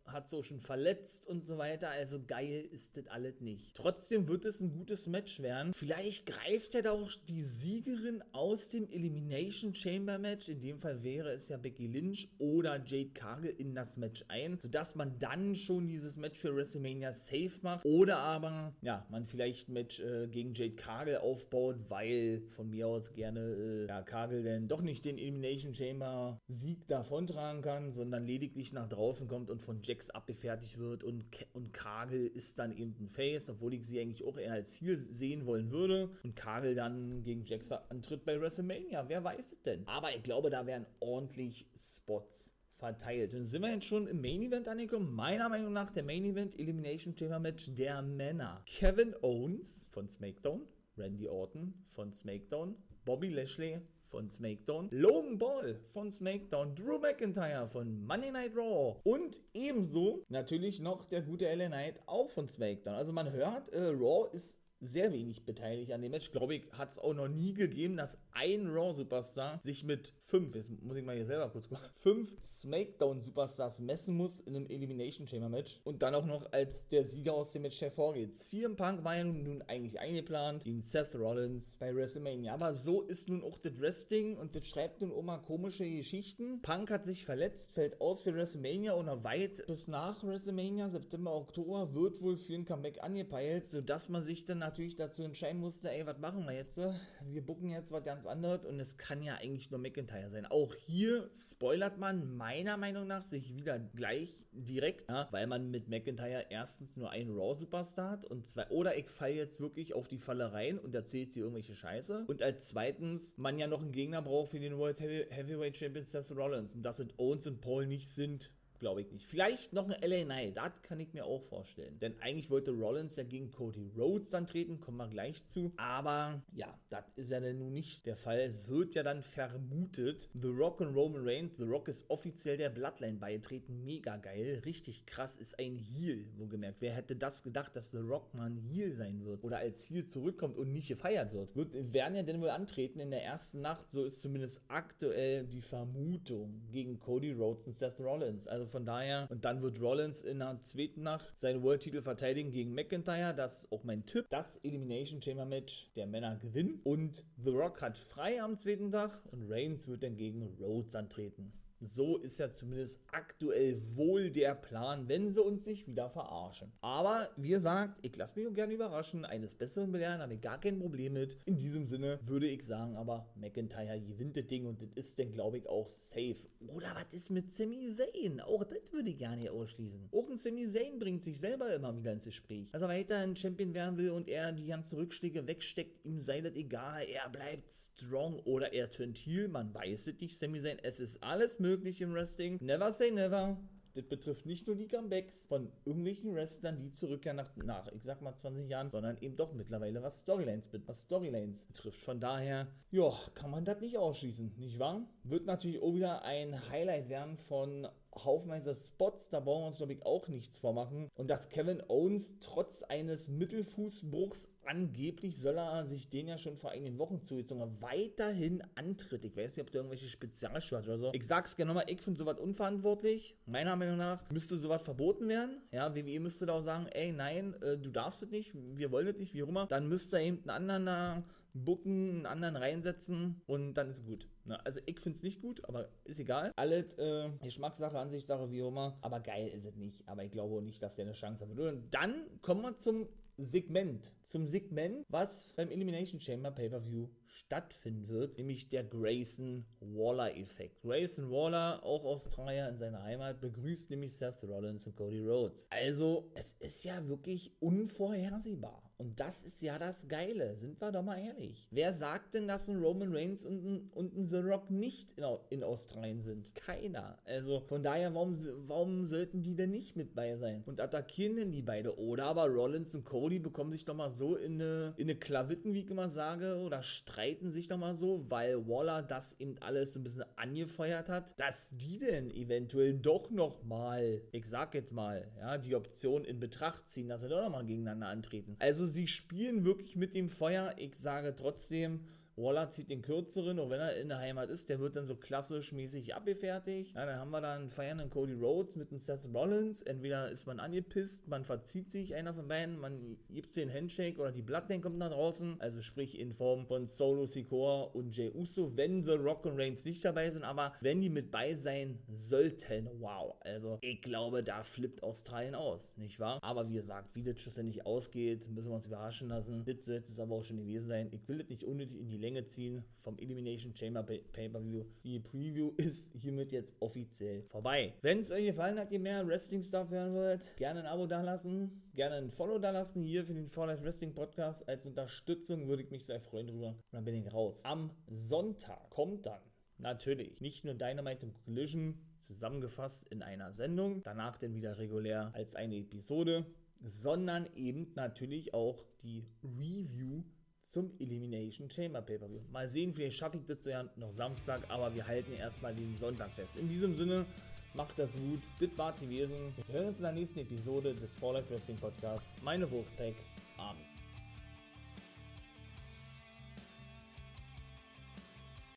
Hat 0.06 0.28
so 0.28 0.42
schon 0.42 0.60
verletzt 0.60 1.26
und 1.26 1.46
so 1.46 1.58
weiter. 1.58 1.90
Also 1.90 2.20
geil 2.26 2.68
ist 2.72 2.96
das 2.96 3.06
alles 3.06 3.40
nicht. 3.40 3.74
Trotzdem 3.74 4.28
wird 4.28 4.44
es 4.44 4.60
ein 4.60 4.72
gutes 4.72 5.06
Match 5.06 5.40
werden. 5.40 5.72
Vielleicht 5.74 6.26
greift 6.26 6.74
ja 6.74 6.82
da 6.82 6.92
auch 6.92 7.10
die 7.28 7.42
Siegerin 7.42 8.22
aus 8.32 8.68
dem 8.68 8.88
Elimination 8.90 9.74
Chamber 9.74 10.18
Match. 10.18 10.48
In 10.48 10.60
dem 10.60 10.80
Fall 10.80 11.02
wäre 11.02 11.32
es 11.32 11.48
ja 11.48 11.56
Becky 11.56 11.86
Lynch 11.86 12.28
oder 12.38 12.82
Jade 12.84 13.10
Cargill 13.10 13.54
in 13.56 13.74
das 13.74 13.96
Match 13.96 14.24
ein, 14.28 14.58
sodass 14.58 14.94
man 14.94 15.18
dann 15.18 15.54
schon 15.54 15.86
dieses 15.86 16.16
Match 16.16 16.38
für 16.38 16.54
WrestleMania 16.54 17.12
safe 17.12 17.60
macht. 17.62 17.84
Oder 17.84 18.18
aber, 18.18 18.74
ja, 18.82 19.06
man 19.10 19.26
vielleicht 19.26 19.68
ein 19.68 19.74
Match 19.74 20.00
äh, 20.00 20.26
gegen 20.28 20.54
Jade 20.54 20.74
Cargill 20.74 21.18
aufbaut, 21.18 21.76
weil 21.88 22.42
von 22.48 22.70
mir 22.70 22.88
aus 22.88 23.12
gerne 23.12 23.40
äh, 23.40 23.86
ja, 23.86 24.02
Cargill 24.02 24.42
denn 24.42 24.68
doch 24.68 24.82
nicht 24.82 25.04
den 25.04 25.18
Elimination 25.18 25.74
Chamber 25.74 26.40
Sieg 26.48 26.86
davontragen 26.88 27.62
kann, 27.62 27.92
sondern 27.92 28.24
lediglich 28.26 28.72
nach 28.72 28.88
draußen 28.88 29.28
kommt 29.28 29.50
und 29.50 29.62
von 29.62 29.80
Jack 29.82 29.99
Jax 30.00 30.10
abgefertigt 30.10 30.78
wird 30.78 31.04
und, 31.04 31.26
und 31.52 31.72
Kagel 31.74 32.26
ist 32.28 32.58
dann 32.58 32.72
eben 32.72 32.94
ein 32.98 33.08
Face, 33.08 33.50
obwohl 33.50 33.74
ich 33.74 33.86
sie 33.86 34.00
eigentlich 34.00 34.24
auch 34.26 34.38
eher 34.38 34.52
als 34.52 34.72
Ziel 34.72 34.96
sehen 34.96 35.44
wollen 35.44 35.70
würde. 35.70 36.10
Und 36.24 36.34
Kagel 36.36 36.74
dann 36.74 37.22
gegen 37.22 37.44
Jax 37.44 37.70
antritt 37.70 38.24
bei 38.24 38.40
WrestleMania. 38.40 39.08
Wer 39.08 39.22
weiß 39.22 39.52
es 39.52 39.62
denn? 39.62 39.86
Aber 39.86 40.14
ich 40.14 40.22
glaube, 40.22 40.48
da 40.48 40.64
werden 40.64 40.86
ordentlich 41.00 41.66
Spots 41.76 42.54
verteilt. 42.78 43.34
Und 43.34 43.46
sind 43.46 43.60
wir 43.60 43.74
jetzt 43.74 43.84
schon 43.84 44.06
im 44.06 44.22
Main 44.22 44.40
Event 44.40 44.68
angekommen? 44.68 45.14
Meiner 45.14 45.50
Meinung 45.50 45.74
nach 45.74 45.90
der 45.90 46.02
Main 46.02 46.24
Event 46.24 46.58
Elimination 46.58 47.14
Chamber 47.14 47.38
Match 47.38 47.68
der 47.74 48.00
Männer. 48.00 48.62
Kevin 48.64 49.14
Owens 49.20 49.86
von 49.90 50.08
SmackDown, 50.08 50.62
Randy 50.96 51.28
Orton 51.28 51.74
von 51.90 52.10
SmackDown, 52.10 52.74
Bobby 53.04 53.28
Lashley 53.28 53.82
von 54.10 54.28
SmackDown, 54.28 54.88
Logan 54.90 55.38
Ball 55.38 55.80
von 55.92 56.10
SmackDown, 56.10 56.74
Drew 56.74 56.98
McIntyre 56.98 57.68
von 57.68 58.04
Monday 58.04 58.32
Night 58.32 58.56
Raw 58.56 58.96
und 59.04 59.40
ebenso 59.54 60.24
natürlich 60.28 60.80
noch 60.80 61.04
der 61.04 61.22
gute 61.22 61.52
LA 61.54 61.68
Knight 61.68 62.00
auch 62.06 62.28
von 62.28 62.48
SmackDown. 62.48 62.94
Also 62.94 63.12
man 63.12 63.30
hört, 63.30 63.68
äh, 63.70 63.88
Raw 63.88 64.28
ist 64.32 64.56
sehr 64.80 65.12
wenig 65.12 65.44
beteiligt 65.44 65.92
an 65.92 66.02
dem 66.02 66.10
Match. 66.10 66.30
Glaube 66.32 66.56
ich, 66.56 66.72
hat 66.72 66.92
es 66.92 66.98
auch 66.98 67.14
noch 67.14 67.28
nie 67.28 67.54
gegeben, 67.54 67.96
dass 67.96 68.18
ein 68.32 68.66
Raw-Superstar 68.66 69.60
sich 69.62 69.84
mit 69.84 70.12
fünf, 70.24 70.54
jetzt 70.54 70.70
muss 70.82 70.96
ich 70.96 71.04
mal 71.04 71.16
hier 71.16 71.26
selber 71.26 71.50
kurz 71.50 71.68
gucken, 71.68 71.84
fünf 71.96 72.36
SmackDown-Superstars 72.46 73.80
messen 73.80 74.16
muss 74.16 74.40
in 74.40 74.56
einem 74.56 74.66
Elimination 74.66 75.26
Chamber-Match 75.26 75.80
und 75.84 76.02
dann 76.02 76.14
auch 76.14 76.26
noch 76.26 76.52
als 76.52 76.88
der 76.88 77.04
Sieger 77.04 77.34
aus 77.34 77.52
dem 77.52 77.62
Match 77.62 77.80
hervorgeht. 77.80 78.34
CM 78.34 78.76
Punk 78.76 79.04
war 79.04 79.16
ja 79.16 79.24
nun 79.24 79.62
eigentlich 79.62 80.00
eingeplant 80.00 80.64
gegen 80.64 80.82
Seth 80.82 81.14
Rollins 81.14 81.74
bei 81.78 81.94
WrestleMania. 81.94 82.54
Aber 82.54 82.74
so 82.74 83.02
ist 83.02 83.28
nun 83.28 83.44
auch 83.44 83.58
das 83.58 83.78
Wrestling 83.78 84.36
und 84.36 84.56
das 84.56 84.66
schreibt 84.66 85.00
nun 85.00 85.24
mal 85.24 85.38
komische 85.38 85.88
Geschichten. 85.88 86.62
Punk 86.62 86.90
hat 86.90 87.04
sich 87.04 87.24
verletzt, 87.24 87.72
fällt 87.72 88.00
aus 88.00 88.22
für 88.22 88.34
WrestleMania 88.34 88.94
und 88.94 89.06
noch 89.06 89.24
weit 89.24 89.66
bis 89.66 89.88
nach 89.88 90.24
WrestleMania, 90.24 90.88
September, 90.88 91.34
Oktober, 91.34 91.94
wird 91.94 92.22
wohl 92.22 92.36
für 92.36 92.54
ein 92.54 92.64
Comeback 92.64 93.02
angepeilt, 93.02 93.68
sodass 93.68 94.08
man 94.08 94.24
sich 94.24 94.44
dann 94.44 94.58
natürlich 94.70 94.94
dazu 94.94 95.24
entscheiden 95.24 95.60
musste, 95.60 95.90
ey, 95.90 96.06
was 96.06 96.18
machen 96.18 96.44
wir 96.44 96.52
jetzt? 96.52 96.78
Wir 97.26 97.44
bucken 97.44 97.70
jetzt 97.70 97.90
was 97.90 98.04
ganz 98.04 98.24
anderes 98.24 98.64
und 98.64 98.78
es 98.78 98.96
kann 98.96 99.20
ja 99.20 99.34
eigentlich 99.34 99.68
nur 99.72 99.80
McIntyre 99.80 100.30
sein. 100.30 100.46
Auch 100.46 100.72
hier 100.74 101.28
spoilert 101.34 101.98
man 101.98 102.36
meiner 102.36 102.76
Meinung 102.76 103.08
nach 103.08 103.24
sich 103.24 103.52
wieder 103.56 103.80
gleich 103.80 104.46
direkt, 104.52 105.10
ja, 105.10 105.26
weil 105.32 105.48
man 105.48 105.72
mit 105.72 105.88
McIntyre 105.88 106.46
erstens 106.50 106.96
nur 106.96 107.10
einen 107.10 107.36
Raw-Superstar 107.36 108.10
hat 108.12 108.24
und 108.24 108.46
zwei, 108.46 108.68
oder 108.68 108.96
ich 108.96 109.08
falle 109.08 109.34
jetzt 109.34 109.58
wirklich 109.58 109.92
auf 109.92 110.06
die 110.06 110.18
Falle 110.18 110.52
rein 110.52 110.78
und 110.78 110.94
erzählt 110.94 111.32
sie 111.32 111.40
irgendwelche 111.40 111.74
Scheiße. 111.74 112.26
Und 112.28 112.40
als 112.40 112.68
zweitens, 112.68 113.36
man 113.36 113.58
ja 113.58 113.66
noch 113.66 113.82
einen 113.82 113.90
Gegner 113.90 114.22
braucht 114.22 114.52
für 114.52 114.60
den 114.60 114.78
World 114.78 115.00
Heavy 115.00 115.26
Heavyweight 115.30 115.76
Champion 115.76 116.04
Seth 116.04 116.30
Rollins 116.30 116.76
und 116.76 116.82
dass 116.84 117.00
es 117.00 117.08
Owens 117.18 117.48
und 117.48 117.60
Paul 117.60 117.88
nicht 117.88 118.08
sind, 118.08 118.52
Glaube 118.80 119.02
ich 119.02 119.12
nicht. 119.12 119.26
Vielleicht 119.26 119.72
noch 119.72 119.88
ein 119.88 119.96
LA 120.02 120.24
Knight, 120.24 120.56
das 120.56 120.72
kann 120.82 120.98
ich 120.98 121.12
mir 121.12 121.24
auch 121.24 121.42
vorstellen. 121.44 121.98
Denn 122.00 122.18
eigentlich 122.20 122.50
wollte 122.50 122.72
Rollins 122.72 123.14
ja 123.16 123.22
gegen 123.22 123.50
Cody 123.50 123.90
Rhodes 123.96 124.30
dann 124.30 124.46
treten, 124.46 124.80
kommen 124.80 124.96
wir 124.96 125.08
gleich 125.08 125.46
zu. 125.46 125.72
Aber 125.76 126.42
ja, 126.52 126.76
das 126.88 127.04
ist 127.16 127.30
ja 127.30 127.40
dann 127.40 127.58
nun 127.58 127.72
nicht 127.72 128.06
der 128.06 128.16
Fall. 128.16 128.40
Es 128.40 128.68
wird 128.68 128.94
ja 128.94 129.02
dann 129.02 129.22
vermutet, 129.22 130.28
The 130.34 130.48
Rock 130.48 130.80
und 130.80 130.94
Roman 130.94 131.22
Reigns, 131.24 131.56
The 131.58 131.64
Rock 131.64 131.88
ist 131.88 132.08
offiziell 132.08 132.56
der 132.56 132.70
Bloodline 132.70 133.18
beigetreten. 133.18 133.84
Mega 133.84 134.16
geil, 134.16 134.62
richtig 134.64 135.06
krass, 135.06 135.36
ist 135.36 135.58
ein 135.60 135.76
Heel, 135.76 136.26
wo 136.36 136.46
gemerkt. 136.46 136.80
Wer 136.80 136.92
hätte 136.92 137.14
das 137.14 137.42
gedacht, 137.42 137.76
dass 137.76 137.92
The 137.92 137.98
Rock 137.98 138.34
mal 138.34 138.46
ein 138.46 138.56
Heel 138.56 138.94
sein 138.94 139.24
wird 139.24 139.44
oder 139.44 139.58
als 139.58 139.88
Heel 139.88 140.06
zurückkommt 140.06 140.56
und 140.56 140.72
nicht 140.72 140.88
gefeiert 140.88 141.32
wird? 141.32 141.54
wird 141.54 141.92
werden 141.92 142.16
ja 142.16 142.22
denn 142.22 142.40
wohl 142.40 142.50
antreten 142.50 143.00
in 143.00 143.10
der 143.10 143.22
ersten 143.22 143.60
Nacht, 143.60 143.90
so 143.90 144.04
ist 144.04 144.22
zumindest 144.22 144.62
aktuell 144.68 145.44
die 145.46 145.60
Vermutung 145.60 146.62
gegen 146.70 146.98
Cody 146.98 147.32
Rhodes 147.32 147.66
und 147.66 147.76
Seth 147.76 148.00
Rollins. 148.00 148.46
Also 148.46 148.66
von 148.70 148.86
daher, 148.86 149.26
und 149.30 149.44
dann 149.44 149.62
wird 149.62 149.80
Rollins 149.80 150.22
in 150.22 150.38
der 150.38 150.60
zweiten 150.60 151.02
Nacht 151.02 151.38
seinen 151.38 151.62
World-Titel 151.62 152.02
verteidigen 152.02 152.50
gegen 152.50 152.74
McIntyre. 152.74 153.34
Das 153.34 153.64
ist 153.64 153.72
auch 153.72 153.84
mein 153.84 154.06
Tipp. 154.06 154.26
Das 154.30 154.56
Elimination 154.58 155.20
Chamber 155.20 155.44
Match 155.44 155.90
der 155.96 156.06
Männer 156.06 156.36
gewinnen. 156.36 156.80
Und 156.84 157.24
The 157.42 157.50
Rock 157.50 157.82
hat 157.82 157.98
frei 157.98 158.42
am 158.42 158.56
zweiten 158.56 158.90
Tag 158.90 159.10
und 159.32 159.50
Reigns 159.50 159.88
wird 159.88 160.02
dann 160.02 160.16
gegen 160.16 160.56
Rhodes 160.60 160.94
antreten. 160.94 161.52
So 161.82 162.18
ist 162.18 162.38
ja 162.38 162.50
zumindest 162.50 163.00
aktuell 163.10 163.80
wohl 163.96 164.30
der 164.30 164.54
Plan, 164.54 165.08
wenn 165.08 165.32
sie 165.32 165.42
uns 165.42 165.64
sich 165.64 165.86
wieder 165.86 166.10
verarschen. 166.10 166.70
Aber 166.82 167.30
wie 167.38 167.48
gesagt, 167.48 167.98
ich 168.02 168.14
lasse 168.16 168.38
mich 168.38 168.46
auch 168.46 168.52
gerne 168.52 168.74
überraschen. 168.74 169.24
Eines 169.24 169.54
Besseren 169.54 169.90
belehren, 169.90 170.20
habe 170.20 170.34
ich 170.34 170.42
gar 170.42 170.60
kein 170.60 170.78
Problem 170.78 171.14
mit. 171.14 171.38
In 171.46 171.56
diesem 171.56 171.86
Sinne 171.86 172.20
würde 172.26 172.46
ich 172.46 172.66
sagen, 172.66 172.96
aber 172.96 173.32
McIntyre 173.34 173.98
gewinnt 173.98 174.36
das 174.36 174.46
Ding 174.46 174.66
und 174.66 174.82
das 174.82 174.90
ist 174.94 175.18
dann, 175.18 175.32
glaube 175.32 175.56
ich, 175.56 175.68
auch 175.70 175.88
safe. 175.88 176.36
Oder 176.68 176.88
was 176.94 177.14
ist 177.14 177.30
mit 177.30 177.50
Sami 177.50 177.94
Zayn? 177.94 178.42
Auch 178.42 178.64
das 178.64 178.92
würde 178.92 179.08
ich 179.08 179.16
gerne 179.16 179.50
ausschließen. 179.50 180.10
Auch 180.12 180.28
ein 180.28 180.36
Sami 180.36 180.68
Zayn 180.70 180.98
bringt 180.98 181.24
sich 181.24 181.40
selber 181.40 181.72
immer 181.74 181.96
wieder 181.96 182.12
ins 182.12 182.26
Gespräch. 182.26 182.68
Also 182.72 182.88
weiter 182.88 183.16
ein 183.20 183.36
Champion 183.36 183.72
werden 183.72 183.96
will 183.96 184.10
und 184.10 184.28
er 184.28 184.52
die 184.52 184.66
ganzen 184.66 184.98
Rückschläge 184.98 185.46
wegsteckt, 185.46 186.04
ihm 186.04 186.20
sei 186.20 186.42
das 186.42 186.54
egal. 186.56 187.04
Er 187.04 187.30
bleibt 187.30 187.72
strong 187.72 188.38
oder 188.40 188.74
er 188.74 188.90
turnt 188.90 189.16
heel. 189.16 189.48
Man 189.48 189.72
weiß 189.72 190.08
es 190.08 190.20
nicht, 190.20 190.38
Sami 190.38 190.60
Zayn. 190.60 190.78
Es 190.82 191.00
ist 191.00 191.22
alles 191.22 191.58
möglich 191.58 191.69
möglich 191.70 192.00
im 192.00 192.14
Wrestling. 192.14 192.58
Never 192.60 192.92
say 192.92 193.12
never. 193.12 193.56
Das 193.94 194.04
betrifft 194.04 194.46
nicht 194.46 194.66
nur 194.66 194.76
die 194.76 194.86
Comebacks 194.86 195.44
von 195.44 195.70
irgendwelchen 195.84 196.34
Wrestlern, 196.34 196.78
die 196.80 196.90
zurückkehren 196.92 197.36
nach, 197.36 197.56
nach, 197.56 197.88
ich 197.92 198.02
sag 198.04 198.22
mal 198.22 198.34
20 198.34 198.68
Jahren, 198.68 198.90
sondern 198.90 199.16
eben 199.20 199.36
doch 199.36 199.52
mittlerweile 199.52 200.02
was 200.02 200.20
Storylines, 200.20 200.68
was 200.86 201.02
Storylines 201.02 201.64
betrifft. 201.64 202.00
Von 202.00 202.20
daher, 202.20 202.68
ja, 202.90 203.12
kann 203.34 203.50
man 203.50 203.64
das 203.64 203.80
nicht 203.80 203.98
ausschließen, 203.98 204.54
nicht 204.58 204.78
wahr? 204.78 205.08
Wird 205.24 205.46
natürlich 205.46 205.82
auch 205.82 205.94
wieder 205.94 206.22
ein 206.22 206.70
Highlight 206.70 207.08
werden 207.08 207.36
von 207.36 207.88
haufenweise 208.14 208.74
Spots, 208.74 209.28
da 209.28 209.40
brauchen 209.40 209.62
wir 209.62 209.66
uns, 209.66 209.76
glaube 209.76 209.92
ich, 209.92 210.04
auch 210.04 210.28
nichts 210.28 210.58
vormachen. 210.58 211.08
Und 211.14 211.28
dass 211.28 211.48
Kevin 211.48 211.82
Owens 211.88 212.38
trotz 212.40 212.82
eines 212.82 213.28
Mittelfußbruchs 213.28 214.48
angeblich 214.64 215.36
soll 215.36 215.58
er 215.58 215.84
sich 215.86 216.10
den 216.10 216.28
ja 216.28 216.38
schon 216.38 216.56
vor 216.56 216.70
einigen 216.70 216.98
Wochen 216.98 217.22
zugezogen 217.22 217.80
weiterhin 217.80 218.62
antritt. 218.74 219.24
Ich 219.24 219.36
weiß 219.36 219.56
nicht, 219.56 219.64
ob 219.64 219.70
der 219.70 219.80
irgendwelche 219.80 220.06
Spezialschuhe 220.06 220.78
hat 220.78 220.86
oder 220.86 220.98
so. 220.98 221.10
Ich 221.12 221.26
sag's 221.26 221.56
gerne 221.56 221.72
nochmal, 221.72 221.90
ich 221.90 222.00
finde 222.00 222.18
sowas 222.18 222.38
unverantwortlich. 222.38 223.36
Meiner 223.46 223.76
Meinung 223.76 223.96
nach 223.96 224.28
müsste 224.30 224.56
sowas 224.56 224.82
verboten 224.82 225.28
werden. 225.28 225.62
Ja, 225.72 225.94
WWE 225.94 226.20
müsste 226.20 226.46
da 226.46 226.54
auch 226.54 226.62
sagen, 226.62 226.86
ey, 226.86 227.12
nein, 227.12 227.54
äh, 227.62 227.78
du 227.78 227.90
darfst 227.90 228.22
es 228.22 228.30
nicht, 228.30 228.52
wir 228.54 228.90
wollen 228.90 229.08
es 229.08 229.16
nicht, 229.16 229.34
wie 229.34 229.42
auch 229.42 229.48
immer. 229.48 229.66
Dann 229.66 229.88
müsste 229.88 230.20
eben 230.20 230.38
einen 230.40 230.50
anderen 230.50 230.86
da 230.86 231.24
bucken, 231.54 232.10
einen 232.10 232.26
anderen 232.26 232.56
reinsetzen 232.56 233.42
und 233.46 233.74
dann 233.74 233.90
ist 233.90 234.04
gut. 234.04 234.28
Ne? 234.44 234.64
Also 234.64 234.80
ich 234.86 235.00
finde 235.00 235.16
es 235.16 235.22
nicht 235.22 235.40
gut, 235.40 235.64
aber 235.66 235.88
ist 236.04 236.20
egal. 236.20 236.52
Alles 236.56 236.94
äh, 236.98 237.30
Geschmackssache, 237.42 237.98
Ansichtssache, 237.98 238.50
wie 238.50 238.62
auch 238.62 238.68
immer. 238.68 238.98
Aber 239.02 239.20
geil 239.20 239.48
ist 239.48 239.64
es 239.64 239.76
nicht. 239.76 240.06
Aber 240.08 240.24
ich 240.24 240.30
glaube 240.30 240.62
nicht, 240.62 240.82
dass 240.82 240.96
der 240.96 241.06
eine 241.06 241.14
Chance 241.14 241.46
hat. 241.46 241.58
Und 241.58 241.92
dann 241.92 242.26
kommen 242.42 242.62
wir 242.62 242.78
zum 242.78 243.08
Segment. 243.36 244.12
Zum 244.22 244.46
Segment, 244.46 245.04
was 245.08 245.54
beim 245.56 245.70
Elimination 245.70 246.20
Chamber 246.20 246.50
Pay-Per-View 246.50 247.08
stattfinden 247.30 248.08
wird, 248.08 248.38
nämlich 248.38 248.68
der 248.68 248.84
Grayson 248.84 249.64
Waller-Effekt. 249.80 250.82
Grayson 250.82 251.30
Waller, 251.30 251.82
auch 251.84 252.04
Australier 252.04 252.68
in 252.68 252.78
seiner 252.78 253.02
Heimat, 253.02 253.40
begrüßt 253.40 253.90
nämlich 253.90 254.16
Seth 254.16 254.42
Rollins 254.42 254.86
und 254.86 254.96
Cody 254.96 255.20
Rhodes. 255.20 255.66
Also, 255.70 256.30
es 256.34 256.54
ist 256.58 256.84
ja 256.84 257.06
wirklich 257.08 257.52
unvorhersehbar. 257.60 258.90
Und 259.00 259.18
das 259.18 259.44
ist 259.44 259.62
ja 259.62 259.78
das 259.78 260.08
Geile, 260.08 260.58
sind 260.58 260.78
wir 260.78 260.92
doch 260.92 261.02
mal 261.02 261.18
ehrlich. 261.18 261.66
Wer 261.70 261.94
sagt 261.94 262.34
denn, 262.34 262.46
dass 262.46 262.68
ein 262.68 262.82
Roman 262.82 263.16
Reigns 263.16 263.46
und 263.46 263.64
ein, 263.64 263.90
und 263.94 264.14
ein 264.14 264.26
The 264.26 264.40
Rock 264.40 264.70
nicht 264.70 265.10
in, 265.16 265.24
in, 265.48 265.64
Australien 265.64 266.20
sind? 266.20 266.54
Keiner. 266.54 267.18
Also 267.24 267.60
von 267.60 267.82
daher, 267.82 268.14
warum, 268.14 268.36
warum 268.68 269.06
sollten 269.06 269.42
die 269.42 269.54
denn 269.54 269.70
nicht 269.70 269.96
mit 269.96 270.14
bei 270.14 270.36
sein? 270.36 270.62
Und 270.66 270.82
attackieren 270.82 271.36
denn 271.36 271.50
die 271.50 271.62
beide? 271.62 271.98
Oder 271.98 272.26
aber 272.26 272.46
Rollins 272.48 272.94
und 272.94 273.06
Cody 273.06 273.38
bekommen 273.38 273.72
sich 273.72 273.86
doch 273.86 273.94
mal 273.94 274.10
so 274.10 274.36
in 274.36 274.60
eine, 274.60 274.92
in 274.98 275.08
eine 275.08 275.18
Klavitten, 275.18 275.72
wie 275.72 275.80
ich 275.80 275.90
immer 275.90 276.10
sage, 276.10 276.56
oder 276.58 276.82
streiten 277.20 277.52
sich 277.52 277.68
doch 277.68 277.76
mal 277.76 277.94
so, 277.94 278.24
weil 278.30 278.66
Waller 278.66 279.02
das 279.02 279.38
eben 279.38 279.58
alles 279.58 279.92
so 279.92 280.00
ein 280.00 280.04
bisschen 280.04 280.24
angefeuert 280.36 281.10
hat, 281.10 281.38
dass 281.38 281.76
die 281.76 281.98
denn 281.98 282.30
eventuell 282.30 282.94
doch 282.94 283.30
noch 283.30 283.62
mal, 283.62 284.22
ich 284.32 284.46
sag 284.46 284.74
jetzt 284.74 284.92
mal, 284.92 285.30
ja, 285.38 285.58
die 285.58 285.74
Option 285.74 286.24
in 286.24 286.40
Betracht 286.40 286.88
ziehen, 286.88 287.08
dass 287.08 287.20
sie 287.20 287.28
doch 287.28 287.42
noch 287.42 287.50
mal 287.50 287.66
gegeneinander 287.66 288.06
antreten. 288.06 288.56
Also 288.58 288.86
sie 288.86 289.06
spielen 289.06 289.66
wirklich 289.66 289.96
mit 289.96 290.14
dem 290.14 290.30
Feuer. 290.30 290.72
Ich 290.78 290.96
sage 290.96 291.34
trotzdem, 291.36 292.06
Waller 292.42 292.70
zieht 292.70 292.90
den 292.90 293.02
kürzeren, 293.02 293.58
auch 293.58 293.70
wenn 293.70 293.80
er 293.80 293.96
in 293.96 294.08
der 294.08 294.18
Heimat 294.18 294.50
ist, 294.50 294.68
der 294.68 294.80
wird 294.80 294.96
dann 294.96 295.06
so 295.06 295.16
klassisch 295.16 295.72
mäßig 295.72 296.14
abgefertigt. 296.14 296.94
Ja, 296.94 297.06
dann 297.06 297.18
haben 297.18 297.30
wir 297.30 297.40
da 297.40 297.54
einen 297.54 297.70
feiernden 297.70 298.10
Cody 298.10 298.34
Rhodes 298.34 298.76
mit 298.76 298.90
einem 298.90 298.98
Seth 298.98 299.28
Rollins. 299.32 299.82
Entweder 299.82 300.30
ist 300.30 300.46
man 300.46 300.60
angepisst, 300.60 301.28
man 301.28 301.44
verzieht 301.44 301.90
sich, 301.90 302.14
einer 302.14 302.34
von 302.34 302.48
beiden, 302.48 302.78
man 302.78 303.16
gibt 303.30 303.54
den 303.56 303.72
Handshake 303.72 304.18
oder 304.20 304.32
die 304.32 304.42
Bloodline 304.42 304.80
kommt 304.80 304.98
nach 304.98 305.10
draußen. 305.10 305.60
Also 305.60 305.80
sprich 305.82 306.18
in 306.18 306.32
Form 306.32 306.66
von 306.66 306.86
Solo 306.86 307.26
Sikoa 307.26 307.82
und 307.92 308.16
Jay 308.16 308.30
Uso, 308.34 308.76
wenn 308.76 309.02
The 309.02 309.14
Rock 309.14 309.44
und 309.46 309.58
Reigns 309.58 309.84
nicht 309.84 310.04
dabei 310.04 310.30
sind, 310.30 310.44
aber 310.44 310.72
wenn 310.80 311.00
die 311.00 311.10
mit 311.10 311.30
bei 311.30 311.54
sein 311.54 311.98
sollten, 312.12 312.88
wow. 313.00 313.36
Also 313.40 313.78
ich 313.80 314.00
glaube, 314.02 314.42
da 314.42 314.62
flippt 314.62 315.02
Australien 315.02 315.54
aus, 315.54 315.96
nicht 315.96 316.20
wahr? 316.20 316.38
Aber 316.42 316.68
wie 316.68 316.74
gesagt, 316.74 317.14
wie 317.14 317.22
das 317.22 317.38
schlussendlich 317.40 317.84
ausgeht, 317.86 318.48
müssen 318.50 318.68
wir 318.68 318.74
uns 318.74 318.86
überraschen 318.86 319.28
lassen. 319.28 319.64
Das 319.64 319.84
soll 319.84 319.96
es 319.96 320.18
aber 320.18 320.36
auch 320.36 320.44
schon 320.44 320.58
gewesen 320.58 320.88
sein. 320.88 321.08
Ich 321.12 321.28
will 321.28 321.38
das 321.38 321.48
nicht 321.48 321.64
unnötig 321.64 321.98
in 321.98 322.08
die 322.08 322.18
Länge 322.18 322.29
Länge 322.30 322.46
ziehen 322.46 322.84
vom 323.00 323.18
Elimination 323.18 323.74
Chamber 323.74 324.04
Pay-Per-View. 324.04 324.84
Die 325.02 325.18
Preview 325.18 325.72
ist 325.76 326.12
hiermit 326.14 326.52
jetzt 326.52 326.76
offiziell 326.80 327.42
vorbei. 327.42 327.94
Wenn 328.02 328.20
es 328.20 328.30
euch 328.30 328.46
gefallen 328.46 328.78
hat, 328.78 328.92
ihr 328.92 329.00
mehr 329.00 329.26
Wrestling-Stuff 329.26 329.90
hören 329.90 330.14
wollt, 330.14 330.56
gerne 330.56 330.80
ein 330.80 330.86
Abo 330.86 331.06
dalassen, 331.06 331.82
gerne 331.92 332.14
ein 332.16 332.30
Follow 332.30 332.60
dalassen 332.60 333.02
hier 333.02 333.24
für 333.24 333.34
den 333.34 333.48
For 333.48 333.66
Life 333.66 333.82
Wrestling 333.82 334.14
Podcast. 334.14 334.68
Als 334.68 334.86
Unterstützung 334.86 335.66
würde 335.66 335.82
ich 335.82 335.90
mich 335.90 336.04
sehr 336.04 336.20
freuen 336.20 336.46
drüber. 336.46 336.68
Und 336.68 336.92
dann 336.92 337.04
bin 337.04 337.16
ich 337.16 337.32
raus. 337.32 337.64
Am 337.64 337.90
Sonntag 338.06 338.90
kommt 338.90 339.26
dann 339.26 339.42
Natürlich. 339.78 340.42
Nicht 340.42 340.66
nur 340.66 340.74
Dynamite 340.74 341.24
und 341.24 341.32
Collision 341.42 341.98
zusammengefasst 342.18 343.08
in 343.08 343.22
einer 343.22 343.54
Sendung, 343.54 344.02
danach 344.02 344.36
dann 344.36 344.54
wieder 344.54 344.76
regulär 344.76 345.30
als 345.32 345.54
eine 345.54 345.78
Episode, 345.78 346.44
sondern 346.82 347.48
eben 347.54 347.90
natürlich 347.94 348.52
auch 348.52 348.84
die 349.02 349.24
Review 349.42 350.22
zum 350.70 350.92
Elimination 351.00 351.68
Chamber 351.68 352.00
Pay-Per-View. 352.00 352.40
Mal 352.52 352.68
sehen, 352.68 352.94
vielleicht 352.94 353.16
schaffe 353.16 353.38
ich 353.38 353.44
das 353.44 353.64
ja 353.64 353.84
noch 353.96 354.12
Samstag, 354.12 354.62
aber 354.68 354.94
wir 354.94 355.06
halten 355.06 355.32
erstmal 355.32 355.74
den 355.74 355.96
Sonntag 355.96 356.30
fest. 356.32 356.56
In 356.56 356.68
diesem 356.68 356.94
Sinne, 356.94 357.26
macht 357.74 357.98
das 357.98 358.12
gut. 358.12 358.40
Das 358.60 358.76
war 358.78 358.92
gewesen. 358.92 359.54
Wir 359.66 359.74
hören 359.74 359.88
uns 359.88 359.98
in 359.98 360.04
der 360.04 360.12
nächsten 360.12 360.40
Episode 360.40 360.94
des 360.94 361.12
Fall 361.14 361.34
Life 361.34 361.50
Wrestling 361.50 361.76
Podcasts. 361.76 362.30
Meine 362.42 362.70
Wolfpack. 362.70 363.14
Abend. 363.58 363.89